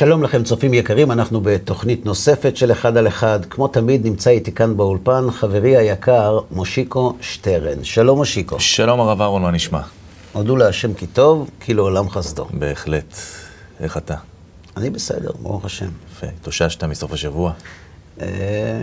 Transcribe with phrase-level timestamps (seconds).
[0.00, 3.44] שלום לכם, צופים יקרים, אנחנו בתוכנית נוספת של אחד על אחד.
[3.44, 7.84] כמו תמיד, נמצא איתי כאן באולפן חברי היקר, מושיקו שטרן.
[7.84, 8.60] שלום, מושיקו.
[8.60, 9.80] שלום הרב אהרון, מה נשמע?
[10.32, 12.46] הודו להשם כי טוב, כי לעולם חסדו.
[12.50, 13.14] בהחלט.
[13.80, 14.14] איך אתה?
[14.76, 15.88] אני בסדר, ברוך השם.
[16.12, 16.26] יפה.
[16.26, 17.52] התאוששת מסוף השבוע?
[18.20, 18.26] אה,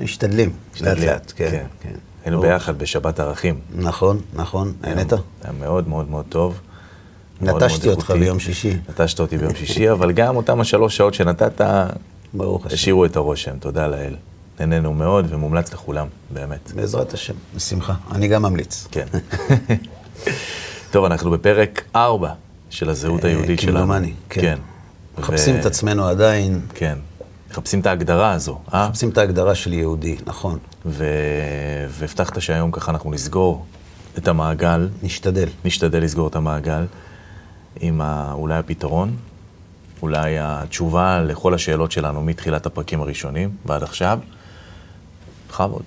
[0.03, 1.49] משתדלים, לאט לאט, כן.
[1.51, 1.65] כן.
[1.81, 1.95] כן.
[2.23, 2.51] היינו ברוך.
[2.51, 3.59] ביחד בשבת ערכים.
[3.75, 5.13] נכון, נכון, נהנית?
[5.13, 6.59] היה מאוד מאוד מאוד טוב.
[7.41, 8.11] נטשתי אותך.
[8.11, 8.73] ביום שישי.
[8.89, 11.61] נטשת אותי ביום שישי, אבל גם אותם השלוש שעות שנתת,
[12.33, 12.75] ברוך השם.
[12.75, 14.15] השאירו את הרושם, תודה לאל.
[14.59, 16.71] נהנינו מאוד ומומלץ לכולם, באמת.
[16.75, 17.93] בעזרת השם, בשמחה.
[18.11, 18.87] אני גם ממליץ.
[18.91, 19.05] כן.
[20.91, 22.33] טוב, אנחנו בפרק 4
[22.69, 23.77] של הזהות אה, היהודית שלנו.
[23.77, 24.41] כמדומני, כן.
[24.41, 24.57] כן.
[25.17, 26.97] מחפשים ו- את עצמנו עדיין, כן.
[27.51, 28.87] מחפשים את ההגדרה הזו, אה?
[28.87, 30.59] מחפשים את ההגדרה של יהודי, נכון.
[30.85, 31.05] ו...
[31.89, 33.65] והבטחת שהיום ככה אנחנו נסגור
[34.17, 35.47] את המעגל, נשתדל.
[35.65, 36.85] נשתדל לסגור את המעגל
[37.79, 38.33] עם ה...
[38.33, 39.15] אולי הפתרון,
[40.01, 44.19] אולי התשובה לכל השאלות שלנו מתחילת הפרקים הראשונים ועד עכשיו.
[45.49, 45.83] בכבוד,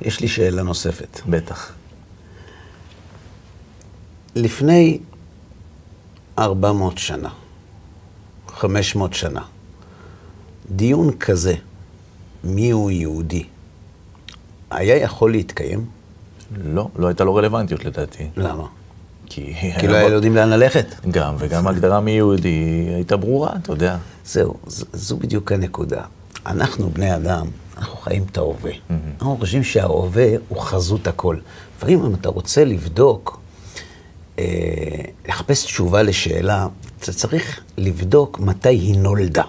[0.00, 1.20] יש לי שאלה נוספת.
[1.26, 1.72] בטח.
[4.34, 4.98] לפני
[6.38, 7.28] 400 שנה,
[8.48, 9.42] 500 שנה,
[10.70, 11.54] דיון כזה,
[12.44, 13.44] מיהו יהודי,
[14.70, 15.86] היה יכול להתקיים?
[16.56, 18.28] לא, לא הייתה לו רלוונטיות לדעתי.
[18.36, 18.66] למה?
[19.26, 19.54] כי...
[19.78, 20.86] כי לא היה יודעים לאן ללכת.
[21.10, 23.96] גם, וגם ההגדרה מיהודי הייתה ברורה, אתה יודע.
[24.24, 24.54] זהו,
[24.92, 26.02] זו בדיוק הנקודה.
[26.46, 27.46] אנחנו, בני אדם,
[27.78, 28.72] אנחנו חיים את ההווה.
[28.90, 31.36] אנחנו חושבים שההווה הוא חזות הכל.
[31.76, 33.40] לפעמים אם אתה רוצה לבדוק,
[34.38, 34.44] אה,
[35.28, 36.66] לחפש תשובה לשאלה,
[37.00, 39.42] אתה צריך לבדוק מתי היא נולדה.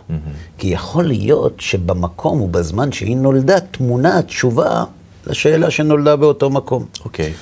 [0.58, 4.84] כי יכול להיות שבמקום ובזמן שהיא נולדה, תמונה התשובה
[5.28, 6.86] לשאלה שנולדה באותו מקום.
[7.06, 7.34] אוקיי.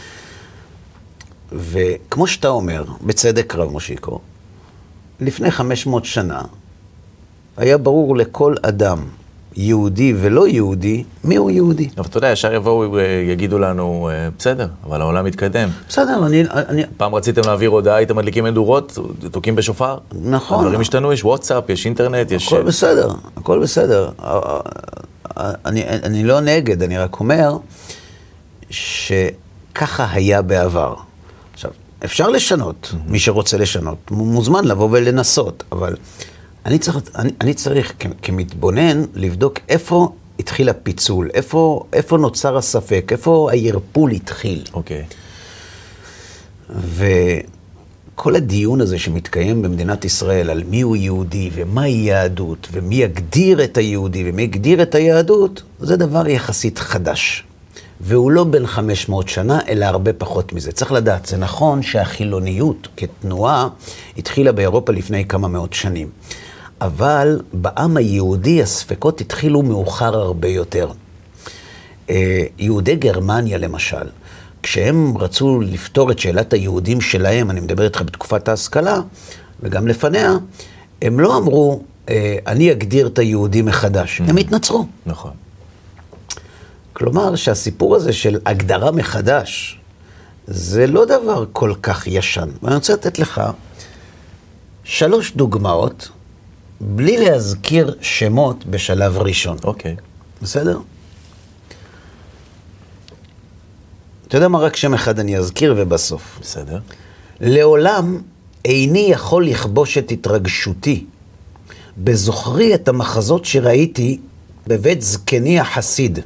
[1.55, 4.19] וכמו שאתה אומר, בצדק רב מושיקו,
[5.19, 6.41] לפני 500 שנה
[7.57, 8.99] היה ברור לכל אדם,
[9.57, 11.89] יהודי ולא יהודי, מיהו יהודי.
[11.97, 15.69] אבל אתה יודע, ישר יבואו, אה, יגידו לנו, אה, בסדר, אבל העולם מתקדם.
[15.89, 16.43] בסדר, אני...
[16.51, 18.97] אני פעם רציתם להעביר הודעה, הייתם מדליקים מדורות,
[19.31, 19.97] תוקעים בשופר.
[20.21, 20.59] נכון.
[20.59, 22.47] הדברים השתנו, יש וואטסאפ, יש אינטרנט, יש...
[22.47, 24.09] הכל בסדר, הכל בסדר.
[25.37, 27.57] אני, אני לא נגד, אני רק אומר
[28.69, 30.95] שככה היה בעבר.
[32.05, 35.95] אפשר לשנות, מי שרוצה לשנות, מוזמן לבוא ולנסות, אבל
[36.65, 43.09] אני צריך, אני, אני צריך כ- כמתבונן לבדוק איפה התחיל הפיצול, איפה, איפה נוצר הספק,
[43.11, 44.63] איפה הערפול התחיל.
[44.73, 45.05] אוקיי.
[48.15, 54.29] וכל הדיון הזה שמתקיים במדינת ישראל על מיהו יהודי ומהי יהדות ומי יגדיר את היהודי
[54.29, 57.43] ומי יגדיר את היהדות, זה דבר יחסית חדש.
[58.01, 60.71] והוא לא בן 500 שנה, אלא הרבה פחות מזה.
[60.71, 63.67] צריך לדעת, זה נכון שהחילוניות כתנועה
[64.17, 66.09] התחילה באירופה לפני כמה מאות שנים.
[66.81, 70.91] אבל בעם היהודי הספקות התחילו מאוחר הרבה יותר.
[72.09, 74.07] אה, יהודי גרמניה למשל,
[74.63, 78.99] כשהם רצו לפתור את שאלת היהודים שלהם, אני מדבר איתך בתקופת ההשכלה,
[79.59, 80.37] וגם לפניה,
[81.01, 84.85] הם לא אמרו, אה, אני אגדיר את היהודי מחדש, הם התנצרו.
[85.05, 85.31] נכון.
[86.95, 89.79] כלומר, שהסיפור הזה של הגדרה מחדש,
[90.47, 92.49] זה לא דבר כל כך ישן.
[92.63, 93.41] ואני רוצה לתת לך
[94.83, 96.09] שלוש דוגמאות,
[96.81, 99.57] בלי להזכיר שמות בשלב ראשון.
[99.63, 99.95] אוקיי.
[100.41, 100.79] בסדר?
[104.27, 104.59] אתה יודע מה?
[104.59, 106.39] רק שם אחד אני אזכיר ובסוף.
[106.41, 106.79] בסדר.
[107.41, 108.21] לעולם
[108.65, 111.05] איני יכול לכבוש את התרגשותי
[111.97, 114.19] בזוכרי את המחזות שראיתי
[114.67, 116.19] בבית זקני החסיד,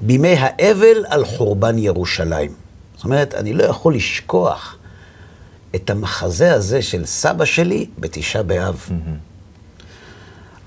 [0.00, 2.52] בימי האבל על חורבן ירושלים.
[2.96, 4.76] זאת אומרת, אני לא יכול לשכוח
[5.74, 8.88] את המחזה הזה של סבא שלי בתשעה באב.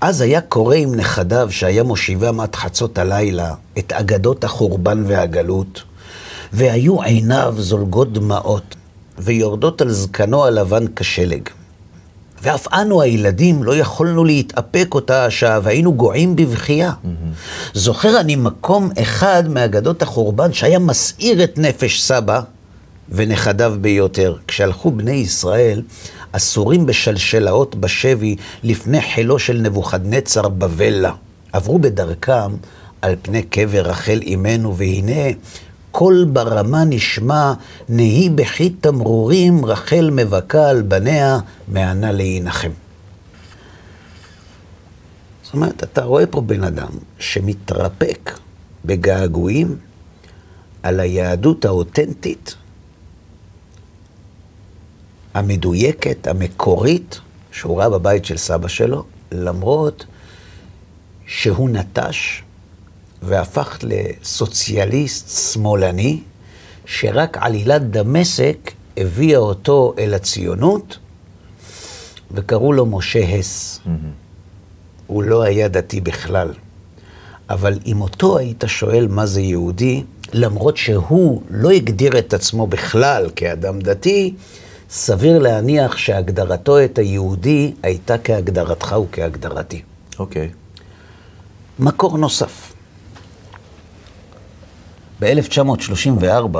[0.00, 5.82] אז היה קורא עם נכדיו שהיה מושיבם עד חצות הלילה את אגדות החורבן והגלות,
[6.52, 8.74] והיו עיניו זולגות דמעות,
[9.18, 11.48] ויורדות על זקנו הלבן כשלג.
[12.42, 16.92] ואף אנו הילדים לא יכולנו להתאפק אותה השעה, והיינו גועים בבכייה.
[17.74, 22.40] זוכר אני מקום אחד מאגדות החורבן שהיה מסעיר את נפש סבא
[23.08, 24.34] ונכדיו ביותר.
[24.48, 25.82] כשהלכו בני ישראל
[26.32, 31.12] אסורים בשלשלאות בשבי לפני חילו של נבוכדנצר בבלה.
[31.52, 32.50] עברו בדרכם
[33.02, 35.30] על פני קבר רחל אמנו, והנה
[35.90, 37.52] קול ברמה נשמע,
[37.88, 41.38] נהי בכי תמרורים, רחל מבכה על בניה,
[41.68, 42.70] מענה להינחם.
[45.42, 48.38] זאת אומרת, אתה רואה פה בן אדם שמתרפק
[48.84, 49.76] בגעגועים
[50.82, 52.54] על היהדות האותנטית,
[55.34, 57.20] המדויקת, המקורית,
[57.52, 60.06] שהוא ראה בבית של סבא שלו, למרות
[61.26, 62.42] שהוא נטש
[63.22, 66.20] והפך לסוציאליסט שמאלני,
[66.86, 70.98] שרק עלילת דמשק הביאה אותו אל הציונות,
[72.30, 73.80] וקראו לו משה הס.
[73.84, 73.90] Mm-hmm.
[75.06, 76.52] הוא לא היה דתי בכלל.
[77.50, 83.30] אבל אם אותו היית שואל מה זה יהודי, למרות שהוא לא הגדיר את עצמו בכלל
[83.36, 84.34] כאדם דתי,
[84.90, 89.82] סביר להניח שהגדרתו את היהודי הייתה כהגדרתך וכהגדרתי.
[90.18, 90.50] אוקיי.
[90.52, 90.78] Okay.
[91.78, 92.72] מקור נוסף.
[95.20, 96.58] ב-1934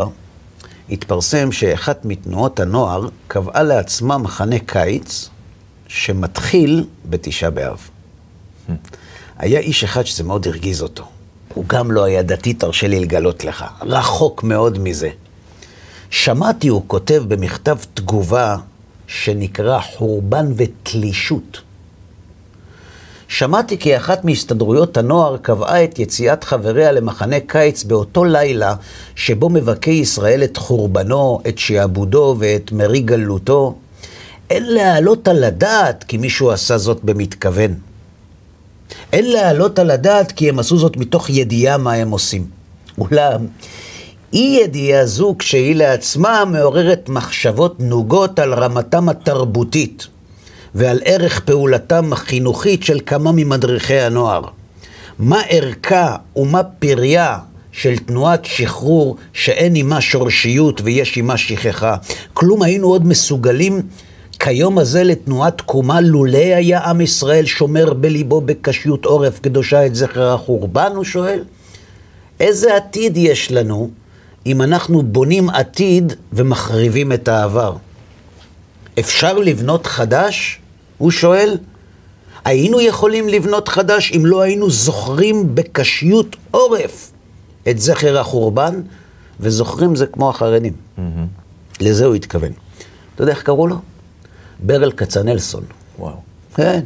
[0.91, 5.29] התפרסם שאחת מתנועות הנוער קבעה לעצמה מחנה קיץ
[5.89, 7.89] שמתחיל בתשעה באב.
[9.39, 11.05] היה איש אחד שזה מאוד הרגיז אותו.
[11.55, 13.65] הוא גם לא היה דתי, תרשה לי לגלות לך.
[13.81, 15.11] רחוק מאוד מזה.
[16.11, 18.57] שמעתי, הוא כותב במכתב תגובה
[19.07, 21.61] שנקרא חורבן ותלישות.
[23.29, 28.75] שמעתי כי אחת מהסתדרויות הנוער קבעה את יציאת חבריה למחנה קיץ באותו לילה
[29.15, 33.75] שבו מבכה ישראל את חורבנו, את שעבודו ואת מרי גלותו.
[34.51, 37.75] אין להעלות על הדעת כי מישהו עשה זאת במתכוון.
[39.13, 42.47] אין להעלות על הדעת כי הם עשו זאת מתוך ידיעה מה הם עושים.
[42.99, 43.47] אולם,
[44.33, 50.07] אי ידיעה זו כשהיא לעצמה מעוררת מחשבות נוגות על רמתם התרבותית
[50.75, 54.43] ועל ערך פעולתם החינוכית של כמה ממדריכי הנוער.
[55.19, 57.39] מה ערכה ומה פריה
[57.73, 61.97] של תנועת שחרור שאין עימה שורשיות ויש עימה שכחה.
[62.35, 63.83] כלום היינו עוד מסוגלים
[64.39, 70.35] כיום הזה לתנועת תקומה, לולא היה עם ישראל שומר בליבו בקשיות עורף קדושה את זכר
[70.35, 71.45] החורבן, הוא שואל?
[72.41, 73.91] איזה עתיד יש לנו
[74.47, 77.77] אם אנחנו בונים עתיד ומחריבים את העבר?
[78.99, 80.61] אפשר לבנות חדש?
[80.99, 81.59] הוא שואל.
[82.45, 87.13] היינו יכולים לבנות חדש אם לא היינו זוכרים בקשיות עורף
[87.71, 88.81] את זכר החורבן,
[89.41, 90.73] וזוכרים זה כמו החרדים.
[90.73, 91.01] Mm-hmm.
[91.81, 92.53] לזה הוא התכוון.
[93.15, 93.77] אתה יודע איך קראו לו?
[94.59, 95.65] ברל כצנלסון.
[95.99, 96.17] וואו.
[96.55, 96.81] כן.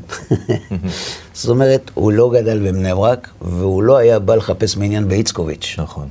[1.35, 5.75] זאת אומרת, הוא לא גדל בבני ברק, והוא לא היה בא לחפש מעניין באיצקוביץ'.
[5.79, 6.09] נכון.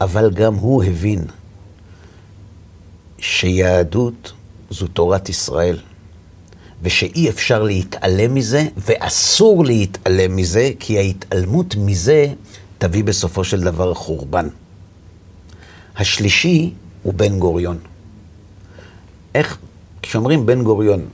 [0.00, 1.24] אבל גם הוא הבין
[3.22, 4.32] שיהדות
[4.70, 5.78] זו תורת ישראל,
[6.82, 12.26] ושאי אפשר להתעלם מזה, ואסור להתעלם מזה, כי ההתעלמות מזה
[12.78, 14.48] תביא בסופו של דבר חורבן.
[15.96, 16.72] השלישי
[17.02, 17.78] הוא בן גוריון.
[19.34, 19.58] איך
[20.02, 21.06] כשאומרים בן גוריון,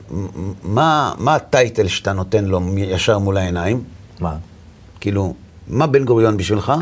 [0.62, 3.82] מה, מה הטייטל שאתה נותן לו ישר מול העיניים?
[4.20, 4.36] מה?
[5.00, 5.34] כאילו,
[5.68, 6.72] מה בן גוריון בשבילך?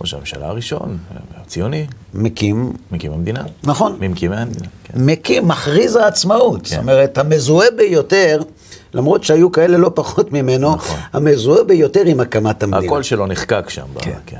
[0.00, 0.98] ראש הממשלה הראשון,
[1.36, 1.86] הציוני.
[2.14, 2.72] מקים.
[2.92, 3.44] מקים המדינה.
[3.64, 3.96] נכון.
[4.00, 4.94] ממקימי המדינה, כן.
[4.96, 6.60] מקים, מכריז העצמאות.
[6.62, 6.68] כן.
[6.68, 8.42] זאת אומרת, המזוהה ביותר,
[8.94, 11.00] למרות שהיו כאלה לא פחות ממנו, נכון.
[11.12, 12.86] המזוהה ביותר עם הקמת המדינה.
[12.86, 13.86] הקול שלו נחקק שם.
[13.98, 14.10] כן.
[14.10, 14.38] בה, כן.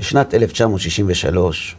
[0.00, 1.76] בשנת 1963,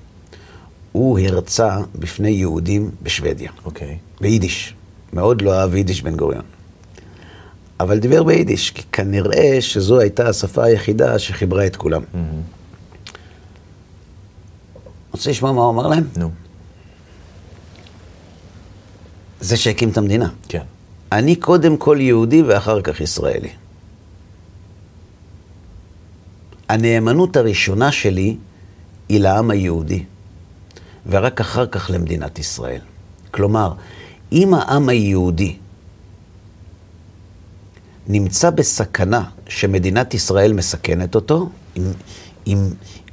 [0.91, 3.51] הוא הרצה בפני יהודים בשוודיה.
[3.65, 3.97] אוקיי.
[4.21, 4.73] ביידיש.
[5.13, 6.43] מאוד לא אהב יידיש בן גוריון.
[7.79, 12.01] אבל דיבר ביידיש, כי כנראה שזו הייתה השפה היחידה שחיברה את כולם.
[12.01, 12.54] Mm-hmm.
[15.15, 16.03] רוצה לשמוע מה הוא אמר להם?
[16.17, 16.31] נו.
[19.39, 20.29] זה שהקים את המדינה.
[20.49, 20.63] כן.
[21.11, 23.49] אני קודם כל יהודי ואחר כך ישראלי.
[26.69, 28.37] הנאמנות הראשונה שלי
[29.09, 30.03] היא לעם היהודי.
[31.07, 32.81] ורק אחר כך למדינת ישראל.
[33.31, 33.73] כלומר,
[34.31, 35.57] אם העם היהודי
[38.07, 41.83] נמצא בסכנה שמדינת ישראל מסכנת אותו, אם,
[42.47, 42.57] אם,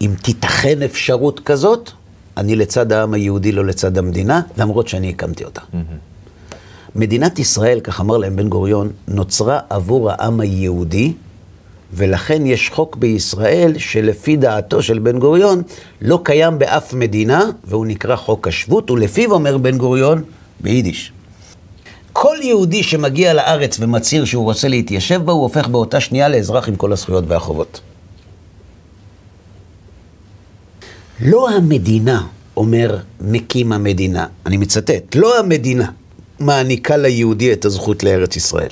[0.00, 1.90] אם תיתכן אפשרות כזאת,
[2.36, 5.60] אני לצד העם היהודי, לא לצד המדינה, למרות שאני הקמתי אותה.
[5.60, 6.56] Mm-hmm.
[6.96, 11.12] מדינת ישראל, כך אמר להם בן גוריון, נוצרה עבור העם היהודי,
[11.92, 15.62] ולכן יש חוק בישראל שלפי דעתו של בן גוריון
[16.00, 20.22] לא קיים באף מדינה, והוא נקרא חוק השבות, ולפיו אומר בן גוריון
[20.60, 21.12] ביידיש.
[22.12, 26.76] כל יהודי שמגיע לארץ ומצהיר שהוא רוצה להתיישב בה, הוא הופך באותה שנייה לאזרח עם
[26.76, 27.80] כל הזכויות והחובות.
[31.24, 32.26] לא המדינה,
[32.56, 35.90] אומר מקים המדינה, אני מצטט, לא המדינה
[36.38, 38.68] מעניקה ליהודי את הזכות לארץ ישראל.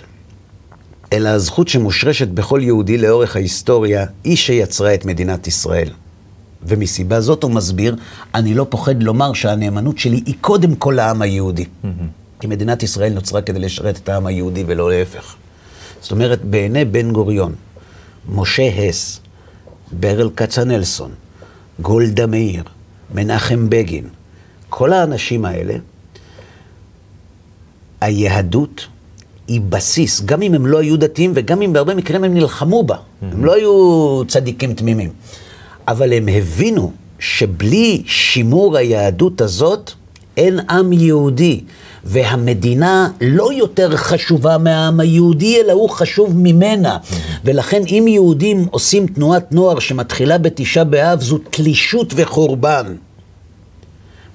[1.12, 5.88] אלא הזכות שמושרשת בכל יהודי לאורך ההיסטוריה, היא שיצרה את מדינת ישראל.
[6.62, 7.96] ומסיבה זאת הוא מסביר,
[8.34, 11.64] אני לא פוחד לומר שהנאמנות שלי היא קודם כל לעם היהודי.
[12.40, 15.34] כי מדינת ישראל נוצרה כדי לשרת את העם היהודי ולא להפך.
[16.00, 17.54] זאת אומרת, בעיני בן גוריון,
[18.28, 19.20] משה הס,
[19.92, 21.10] ברל כצנלסון,
[21.82, 22.64] גולדה מאיר,
[23.14, 24.04] מנחם בגין,
[24.68, 25.74] כל האנשים האלה
[28.00, 28.86] היהדות
[29.48, 32.96] היא בסיס, גם אם הם לא היו דתיים וגם אם בהרבה מקרים הם נלחמו בה.
[33.22, 35.10] הם לא היו צדיקים תמימים.
[35.88, 39.92] אבל הם הבינו שבלי שימור היהדות הזאת,
[40.36, 41.60] אין עם יהודי.
[42.04, 46.98] והמדינה לא יותר חשובה מהעם היהודי, אלא הוא חשוב ממנה.
[47.44, 52.94] ולכן אם יהודים עושים תנועת נוער שמתחילה בתשעה באב, זו תלישות וחורבן.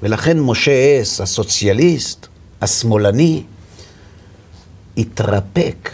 [0.04, 2.28] ולכן משה הס, הסוציאליסט,
[2.62, 3.44] השמאלני,
[4.98, 5.92] התרפק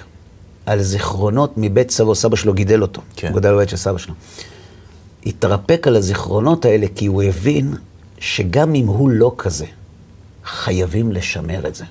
[0.65, 3.27] על זיכרונות מבית סבו, סבא שלו גידל אותו, כן.
[3.27, 4.13] הוא גדל בבית של סבא שלו.
[5.25, 7.74] התרפק על הזיכרונות האלה כי הוא הבין
[8.20, 9.65] שגם אם הוא לא כזה,
[10.45, 11.86] חייבים לשמר את זה.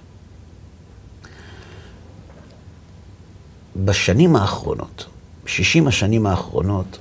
[3.84, 5.04] בשנים האחרונות,
[5.46, 6.98] 60 השנים האחרונות,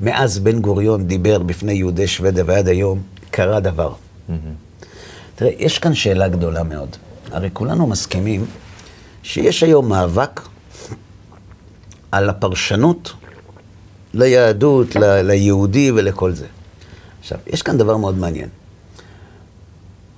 [0.00, 3.92] מאז בן גוריון דיבר בפני יהודי שוודיה ועד היום, קרה דבר.
[5.34, 6.96] תראה, יש כאן שאלה גדולה מאוד.
[7.32, 8.44] הרי כולנו מסכימים
[9.22, 10.40] שיש היום מאבק
[12.12, 13.12] על הפרשנות
[14.14, 16.46] ליהדות, ל- ליהודי ולכל זה.
[17.20, 18.48] עכשיו, יש כאן דבר מאוד מעניין.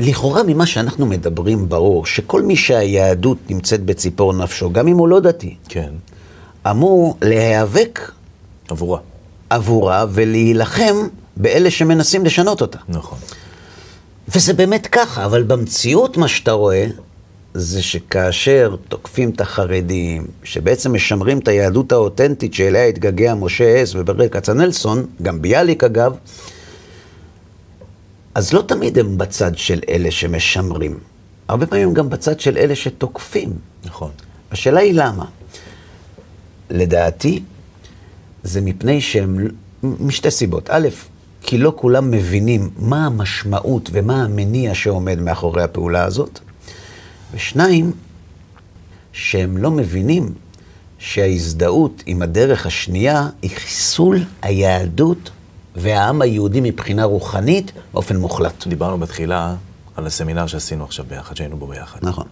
[0.00, 5.20] לכאורה ממה שאנחנו מדברים ברור, שכל מי שהיהדות נמצאת בציפור נפשו, גם אם הוא לא
[5.20, 5.90] דתי, כן,
[6.70, 8.10] אמור להיאבק
[8.68, 8.98] עבורה.
[9.50, 10.96] עבורה ולהילחם
[11.36, 12.78] באלה שמנסים לשנות אותה.
[12.88, 13.18] נכון.
[14.28, 16.86] וזה באמת ככה, אבל במציאות מה שאתה רואה,
[17.54, 24.28] זה שכאשר תוקפים את החרדים, שבעצם משמרים את היהדות האותנטית שאליה התגעגע משה הס וברל
[24.28, 26.16] כצנלסון, גם ביאליק אגב,
[28.34, 30.98] אז לא תמיד הם בצד של אלה שמשמרים.
[31.48, 33.52] הרבה פעמים גם בצד של אלה שתוקפים.
[33.84, 34.10] נכון.
[34.50, 35.24] השאלה היא למה.
[36.70, 37.42] לדעתי,
[38.42, 39.48] זה מפני שהם,
[39.82, 40.70] משתי סיבות.
[40.70, 40.88] א',
[41.42, 46.38] כי לא כולם מבינים מה המשמעות ומה המניע שעומד מאחורי הפעולה הזאת.
[47.32, 47.92] ושניים,
[49.12, 50.32] שהם לא מבינים
[50.98, 55.30] שההזדהות עם הדרך השנייה היא חיסול היהדות
[55.76, 58.66] והעם היהודי מבחינה רוחנית באופן מוחלט.
[58.66, 59.54] דיברנו בתחילה
[59.96, 61.98] על הסמינר שעשינו עכשיו ביחד, שהיינו בו ביחד.
[62.02, 62.26] נכון.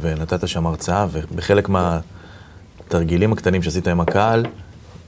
[0.00, 4.46] ונתת שם הרצאה, ובחלק מהתרגילים הקטנים שעשית עם הקהל,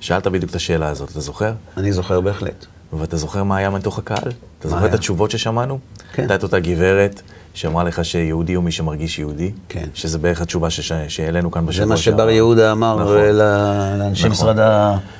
[0.00, 1.52] שאלת בדיוק את השאלה הזאת, אתה זוכר?
[1.76, 2.66] אני זוכר בהחלט.
[2.92, 4.32] ואתה זוכר מה היה מתוך הקהל?
[4.58, 4.88] אתה זוכר היה?
[4.88, 5.78] את התשובות ששמענו?
[6.12, 6.22] כן.
[6.22, 7.22] הייתה את אותה גברת
[7.54, 9.50] שאמרה לך שיהודי הוא מי שמרגיש יהודי?
[9.68, 9.84] כן.
[9.94, 12.16] שזה בערך התשובה שש- שהעלינו כאן בשבוע זה מה שעבר.
[12.18, 13.16] שבר יהודה אמר נכון.
[13.18, 14.30] ל- לאנשי נכון.
[14.30, 14.56] משרד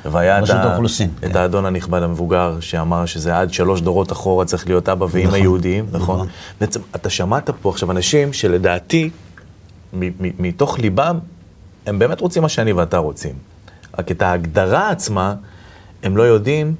[0.04, 0.56] והיה רשות.
[0.56, 1.10] האוכלוסין.
[1.24, 1.36] את כן.
[1.36, 5.86] האדון הנכבד המבוגר, שאמר שזה עד שלוש דורות אחורה צריך להיות אבא ואמא נכון, יהודיים,
[5.92, 6.14] נכון?
[6.16, 6.28] נכון.
[6.60, 9.10] בעצם, אתה שמעת פה עכשיו אנשים שלדעתי,
[10.38, 11.18] מתוך ליבם,
[11.86, 13.34] הם באמת רוצים מה שאני ואתה רוצים.
[13.98, 15.34] רק את ההגדרה עצמה,
[16.02, 16.74] הם לא יודעים,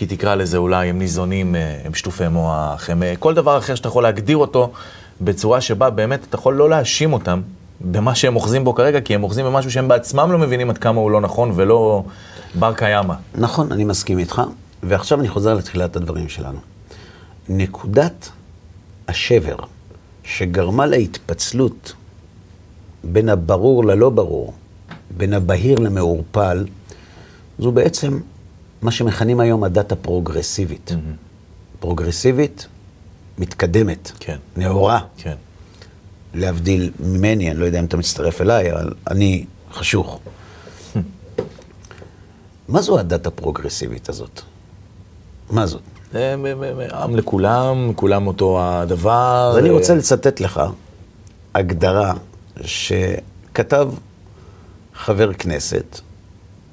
[0.00, 3.74] כי תקרא לזה אולי, הם ניזונים, אה, הם שטופי מוח, הם אה, כל דבר אחר
[3.74, 4.72] שאתה יכול להגדיר אותו
[5.20, 7.40] בצורה שבה באמת אתה יכול לא להאשים אותם
[7.80, 11.00] במה שהם אוחזים בו כרגע, כי הם אוחזים במשהו שהם בעצמם לא מבינים עד כמה
[11.00, 12.04] הוא לא נכון ולא
[12.54, 13.14] בר קיימא.
[13.34, 14.42] נכון, אני מסכים איתך,
[14.82, 16.58] ועכשיו אני חוזר לתחילת הדברים שלנו.
[17.48, 18.30] נקודת
[19.08, 19.56] השבר
[20.24, 21.92] שגרמה להתפצלות
[23.04, 24.52] בין הברור ללא ברור,
[25.16, 26.64] בין הבהיר למעורפל,
[27.58, 28.20] זו בעצם
[28.82, 30.92] מה שמכנים היום הדת הפרוגרסיבית.
[31.80, 32.66] פרוגרסיבית,
[33.38, 34.36] מתקדמת, כן.
[34.56, 35.00] נאורה.
[35.16, 35.34] כן.
[36.34, 40.20] להבדיל ממני, אני לא יודע אם אתה מצטרף אליי, אבל אני חשוך.
[42.68, 44.40] מה זו הדת הפרוגרסיבית הזאת?
[45.50, 45.82] מה זאת?
[46.14, 46.46] מ-
[46.92, 49.48] עם לכולם, כולם אותו הדבר.
[49.52, 50.60] אז אני אה, רוצה לצטט לך
[51.54, 52.14] הגדרה
[52.62, 53.88] שכתב
[54.94, 56.00] חבר כנסת,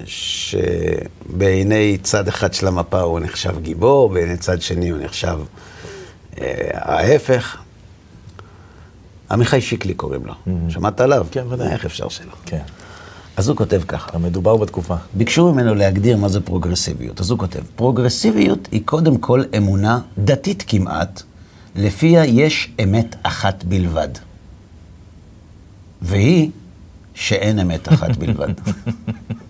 [0.04, 5.38] שבעיני צד אחד של המפה הוא נחשב גיבור, בעיני צד שני הוא נחשב
[6.40, 7.56] אה, ההפך.
[9.30, 10.34] עמיחי שיקלי קוראים לו.
[10.68, 11.26] שמעת עליו?
[11.30, 11.72] כן, ודאי.
[11.72, 12.32] איך אפשר שלא?
[12.46, 12.62] כן.
[13.36, 14.10] אז הוא כותב ככה.
[14.14, 14.94] המדובר בתקופה.
[15.14, 17.20] ביקשו ממנו להגדיר מה זה פרוגרסיביות.
[17.20, 21.22] אז הוא כותב, פרוגרסיביות היא קודם כל אמונה דתית כמעט,
[21.76, 24.08] לפיה יש אמת אחת בלבד.
[26.02, 26.50] והיא
[27.14, 28.48] שאין אמת אחת בלבד.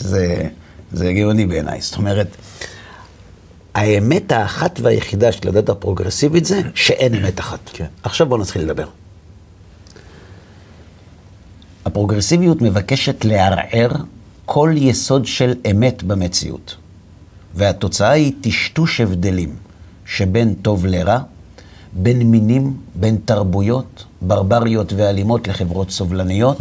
[0.00, 0.48] שזה
[0.92, 1.80] זה גאוני בעיניי.
[1.80, 2.36] זאת אומרת,
[3.74, 7.58] האמת האחת והיחידה של הדת הפרוגרסיבית זה שאין אמת אחת.
[7.72, 7.86] כן.
[8.02, 8.86] עכשיו בואו נתחיל לדבר.
[11.84, 13.90] הפרוגרסיביות מבקשת לערער
[14.44, 16.76] כל יסוד של אמת במציאות,
[17.54, 19.56] והתוצאה היא טשטוש הבדלים
[20.06, 21.18] שבין טוב לרע,
[21.92, 26.58] בין מינים, בין תרבויות, ברבריות ואלימות לחברות סובלניות.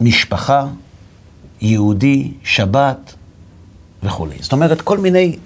[0.00, 0.66] משפחה,
[1.60, 3.14] יהודי, שבת
[4.02, 4.36] וכולי.
[4.40, 5.36] זאת אומרת, כל מיני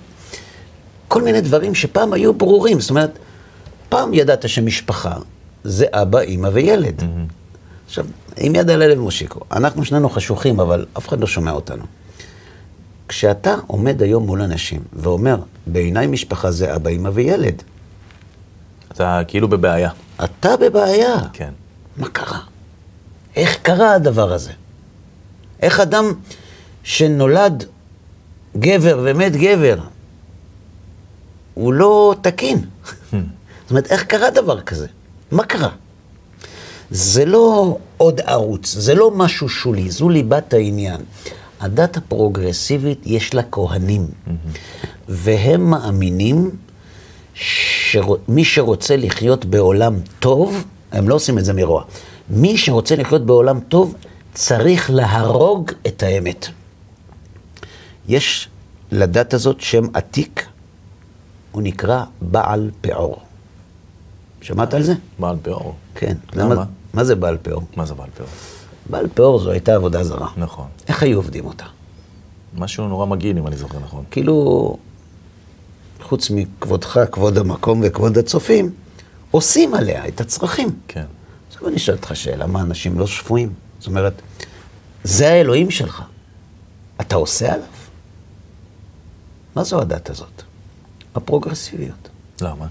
[1.10, 2.80] כל מיני דברים שפעם היו ברורים.
[2.80, 3.18] זאת אומרת,
[3.88, 5.16] פעם ידעת שמשפחה
[5.64, 7.02] זה אבא, אימא וילד.
[7.86, 11.84] עכשיו, עם יד על הלב מושיקו, אנחנו שנינו חשוכים, אבל אף אחד לא שומע אותנו.
[13.08, 17.62] כשאתה עומד היום מול אנשים ואומר, בעיניי משפחה זה אבא, אימא וילד,
[18.92, 19.90] אתה כאילו בבעיה.
[20.24, 21.16] אתה בבעיה.
[21.32, 21.50] כן.
[21.96, 22.38] מה קרה?
[23.36, 24.52] איך קרה הדבר הזה?
[25.62, 26.12] איך אדם
[26.82, 27.64] שנולד
[28.56, 29.78] גבר ומת גבר,
[31.54, 32.58] הוא לא תקין?
[33.10, 34.86] זאת אומרת, איך קרה דבר כזה?
[35.30, 35.70] מה קרה?
[36.90, 41.00] זה לא עוד ערוץ, זה לא משהו שולי, זו ליבת העניין.
[41.60, 44.06] הדת הפרוגרסיבית יש לה כהנים,
[45.08, 46.50] והם מאמינים
[47.34, 51.84] שמי שרוצה לחיות בעולם טוב, הם לא עושים את זה מרוע,
[52.30, 53.94] מי שרוצה לחיות בעולם טוב
[54.34, 56.46] צריך להרוג את האמת.
[58.08, 58.48] יש
[58.92, 60.46] לדת הזאת שם עתיק,
[61.52, 63.18] הוא נקרא בעל פאור.
[64.42, 64.94] שמעת על זה?
[65.18, 65.74] בעל פאור.
[65.94, 66.16] כן.
[66.32, 66.54] למה?
[66.54, 67.62] מה, מה זה בעל פאור?
[67.76, 68.28] מה זה בעל פאור?
[68.90, 70.28] בעל פאור זו הייתה עבודה זרה.
[70.36, 70.66] נכון.
[70.88, 71.64] איך היו עובדים אותה?
[72.58, 74.04] משהו נורא מגעיל, אם אני זוכר נכון.
[74.10, 74.76] כאילו,
[76.02, 78.70] חוץ מכבודך, כבוד המקום וכבוד הצופים,
[79.30, 80.68] עושים עליה את הצרכים.
[80.88, 81.04] כן.
[81.60, 83.52] עכשיו אני שואל אותך שאלה, מה, אנשים לא שפויים?
[83.78, 84.22] זאת אומרת,
[85.04, 86.02] זה האלוהים שלך.
[87.00, 87.66] אתה עושה עליו?
[89.56, 90.42] מה זו הדת הזאת?
[91.14, 92.08] הפרוגרסיביות.
[92.40, 92.66] למה?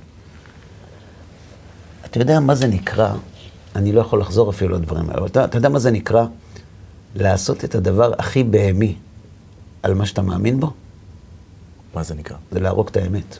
[2.05, 3.13] אתה יודע מה זה נקרא,
[3.75, 6.25] אני לא יכול לחזור אפילו לדברים האלה, אבל אתה, אתה יודע מה זה נקרא
[7.15, 8.95] לעשות את הדבר הכי בהמי
[9.83, 10.73] על מה שאתה מאמין בו?
[11.93, 12.37] מה זה נקרא?
[12.51, 13.37] זה להרוג את האמת.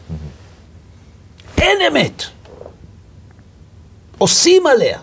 [1.58, 2.24] אין אמת!
[4.18, 5.00] עושים עליה.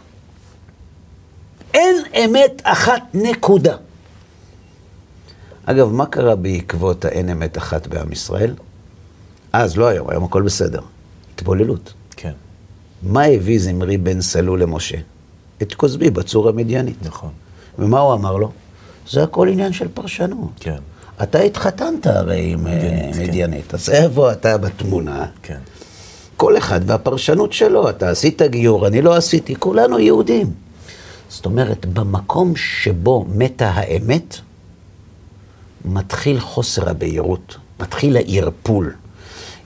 [1.77, 3.77] אין אמת אחת, נקודה.
[5.65, 8.55] אגב, מה קרה בעקבות האין אמת אחת בעם ישראל?
[9.53, 10.81] אז, לא היום, היום הכל בסדר.
[11.35, 11.93] התבוללות.
[12.17, 12.33] כן.
[13.03, 14.97] מה הביא זמרי בן סלול למשה?
[15.63, 16.97] את כוזבי בצור המדיינית.
[17.03, 17.31] נכון.
[17.79, 18.51] ומה הוא אמר לו?
[19.11, 20.51] זה הכל עניין של פרשנות.
[20.61, 20.79] כן.
[21.23, 23.23] אתה התחתנת הרי עם אה, מדיינית, כן.
[23.23, 25.27] מדיינית, אז איפה אתה בתמונה?
[25.43, 25.59] כן.
[26.37, 30.66] כל אחד והפרשנות שלו, אתה עשית גיור, אני לא עשיתי, כולנו יהודים.
[31.29, 34.37] זאת אומרת, במקום שבו מתה האמת,
[35.85, 38.95] מתחיל חוסר הבהירות, מתחיל הערפול.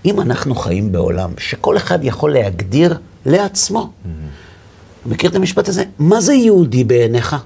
[0.04, 3.92] אם אנחנו חיים בעולם שכל אחד יכול להגדיר לעצמו,
[5.06, 5.84] מכיר את המשפט הזה?
[5.98, 7.36] מה זה יהודי בעיניך?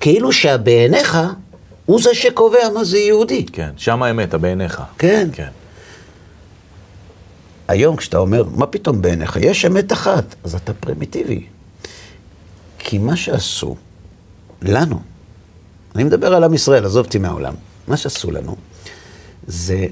[0.00, 1.18] כאילו שהבעיניך
[1.86, 3.46] הוא זה שקובע מה זה יהודי.
[3.46, 3.70] כן.
[3.76, 4.82] שם האמת, בעיניך.
[4.98, 5.28] כן.
[5.32, 5.48] כן.
[7.68, 9.38] היום כשאתה אומר, מה פתאום בעיניך?
[9.40, 11.46] יש אמת אחת, אז אתה פרימיטיבי.
[12.84, 13.76] כי מה שעשו
[14.62, 15.00] לנו,
[15.94, 17.54] אני מדבר על עם ישראל, עזוב אותי מהעולם,
[17.88, 18.56] מה שעשו לנו,
[19.46, 19.86] זה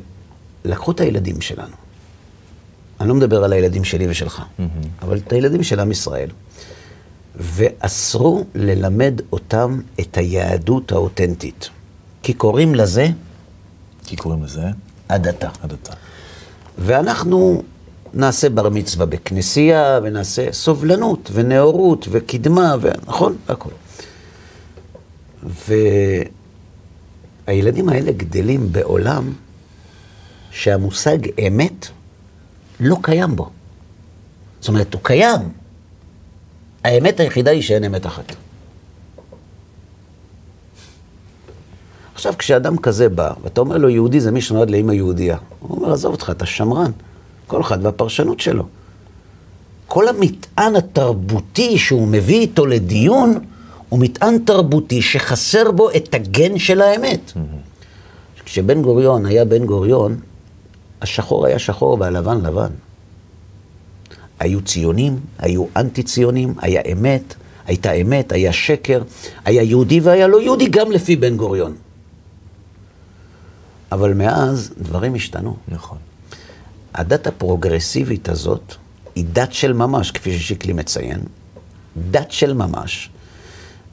[0.65, 1.77] לקחו את הילדים שלנו.
[3.01, 4.43] אני לא מדבר על הילדים שלי ושלך,
[5.03, 6.29] אבל את הילדים של עם ישראל,
[7.37, 11.69] ואסרו ללמד אותם את היהדות האותנטית.
[12.23, 13.09] כי קוראים לזה
[14.07, 14.63] כי קוראים לזה
[15.09, 15.49] הדתה.
[15.63, 15.93] הדתה.
[16.79, 17.63] ואנחנו
[18.15, 23.37] נעשה בר מצווה בכנסייה, ונעשה סובלנות, ונאורות, וקדמה, ונכון?
[23.47, 23.71] והכל.
[27.49, 29.33] והילדים האלה גדלים בעולם
[30.51, 31.87] שהמושג אמת
[32.81, 33.51] לא קיים בו.
[34.61, 35.41] זאת אומרת, הוא קיים.
[36.85, 38.33] האמת היחידה היא שאין אמת אחת.
[42.15, 45.93] עכשיו, כשאדם כזה בא, ואתה אומר לו, יהודי זה מי שנולד לאמא יהודייה, הוא אומר,
[45.93, 46.91] עזוב אותך, אתה שמרן.
[47.47, 48.65] כל אחד והפרשנות שלו.
[49.87, 53.39] כל המטען התרבותי שהוא מביא איתו לדיון,
[53.89, 57.33] הוא מטען תרבותי שחסר בו את הגן של האמת.
[58.45, 60.17] כשבן גוריון היה בן גוריון,
[61.03, 62.71] השחור היה שחור והלבן לבן.
[64.41, 67.35] היו ציונים, היו אנטי ציונים, היה אמת,
[67.67, 69.03] הייתה אמת, היה שקר,
[69.45, 71.75] היה יהודי והיה לא יהודי, גם לפי בן גוריון.
[73.93, 75.57] אבל מאז דברים השתנו.
[75.69, 75.99] נכון.
[76.95, 78.75] הדת הפרוגרסיבית הזאת
[79.15, 81.21] היא דת של ממש, כפי ששיקלי מציין,
[82.11, 83.11] דת של ממש,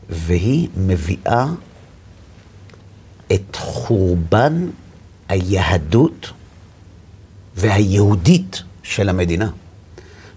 [0.10, 1.46] והיא מביאה
[3.34, 4.70] את חורבן
[5.30, 6.32] היהדות
[7.56, 9.50] והיהודית של המדינה.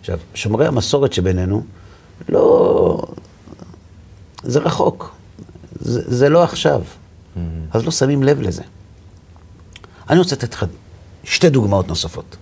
[0.00, 1.64] עכשיו, שומרי המסורת שבינינו,
[2.28, 3.02] לא...
[4.42, 5.14] זה רחוק.
[5.80, 6.82] זה, זה לא עכשיו.
[7.70, 8.62] אז לא שמים לב לזה.
[10.10, 10.64] אני רוצה לתת לך
[11.24, 12.36] שתי דוגמאות נוספות.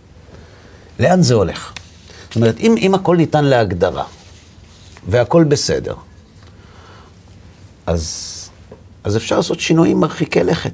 [1.01, 1.73] לאן זה הולך?
[2.27, 4.05] זאת אומרת, אם, אם הכל ניתן להגדרה,
[5.09, 5.95] והכל בסדר,
[7.87, 8.35] אז,
[9.05, 10.73] אז אפשר לעשות שינויים מרחיקי לכת.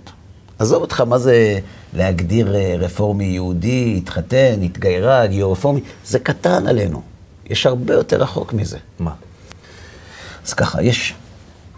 [0.58, 1.58] עזוב אותך, מה זה
[1.94, 7.02] להגדיר אה, רפורמי יהודי, התחתן, התגיירה, גיור רפורמי, זה קטן עלינו.
[7.50, 8.78] יש הרבה יותר רחוק מזה.
[8.98, 9.12] מה?
[10.46, 11.14] אז ככה, יש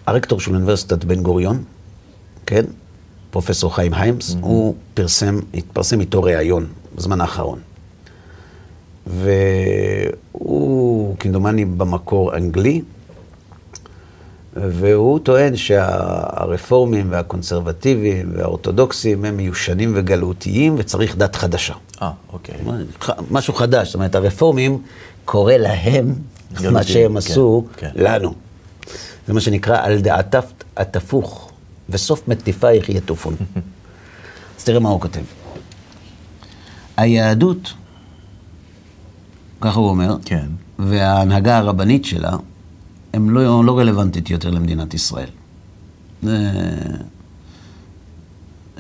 [0.07, 1.65] הרקטור של אוניברסיטת בן גוריון,
[2.47, 2.65] כן?
[3.31, 4.39] פרופסור חיים היימס, mm-hmm.
[4.41, 7.59] הוא פרסם, התפרסם איתו ראיון בזמן האחרון.
[9.09, 12.83] והוא, כמדומני, במקור אנגלי,
[14.57, 21.75] והוא טוען שהרפורמים והקונסרבטיבים והאורתודוקסים הם מיושנים וגלותיים וצריך דת חדשה.
[22.03, 22.55] אה, אוקיי.
[23.31, 24.83] משהו חדש, זאת אומרת, הרפורמים
[25.25, 26.15] קורא להם
[26.73, 27.91] מה שהם עשו כן.
[27.95, 28.35] לנו.
[29.27, 30.43] זה מה שנקרא על דעתיו
[30.77, 31.51] התפוך,
[31.89, 33.37] וסוף מטיפייך יטופון.
[34.59, 35.21] אז תראה מה הוא כותב.
[36.97, 37.73] היהדות,
[39.61, 40.47] ככה הוא אומר, כן.
[40.79, 42.37] וההנהגה הרבנית שלה,
[43.13, 45.29] הן לא, לא רלוונטית יותר למדינת ישראל.
[46.23, 46.53] זה...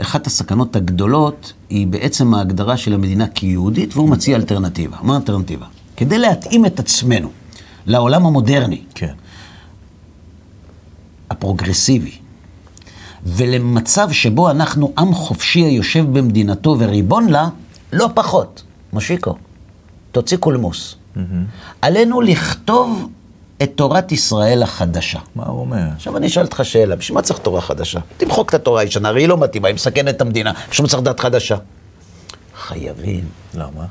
[0.00, 4.96] אחת הסכנות הגדולות היא בעצם ההגדרה של המדינה כיהודית, והוא מציע אלטרנטיבה.
[5.02, 5.66] מה האלטרנטיבה?
[5.96, 7.30] כדי להתאים את עצמנו
[7.86, 9.14] לעולם המודרני, כן.
[11.30, 12.12] הפרוגרסיבי,
[13.26, 17.48] ולמצב שבו אנחנו עם חופשי היושב במדינתו וריבון לה,
[17.92, 18.62] לא פחות.
[18.92, 19.34] מושיקו,
[20.18, 20.96] תוציא קולמוס.
[21.82, 23.08] עלינו לכתוב
[23.62, 25.18] את תורת ישראל החדשה.
[25.34, 25.82] מה הוא אומר?
[25.96, 28.00] עכשיו אני אשאל אותך שאלה, בשביל מה צריך תורה חדשה?
[28.16, 31.02] תמחוק את התורה הישנה, הרי היא לא מתאימה, היא מסכנת את המדינה, בשביל מה צריך
[31.02, 31.56] דת חדשה?
[32.56, 33.84] חייבים למה?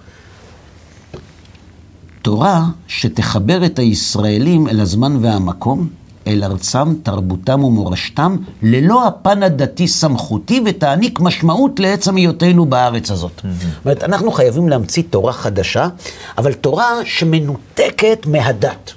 [2.22, 5.90] תורה שתחבר את הישראלים אל הזמן והמקום,
[6.28, 13.32] אל ארצם, תרבותם ומורשתם, ללא הפן הדתי-סמכותי, ותעניק משמעות לעצם היותנו בארץ הזאת.
[13.36, 15.88] זאת אומרת, אנחנו חייבים להמציא תורה חדשה,
[16.38, 18.94] אבל תורה שמנותקת מהדת.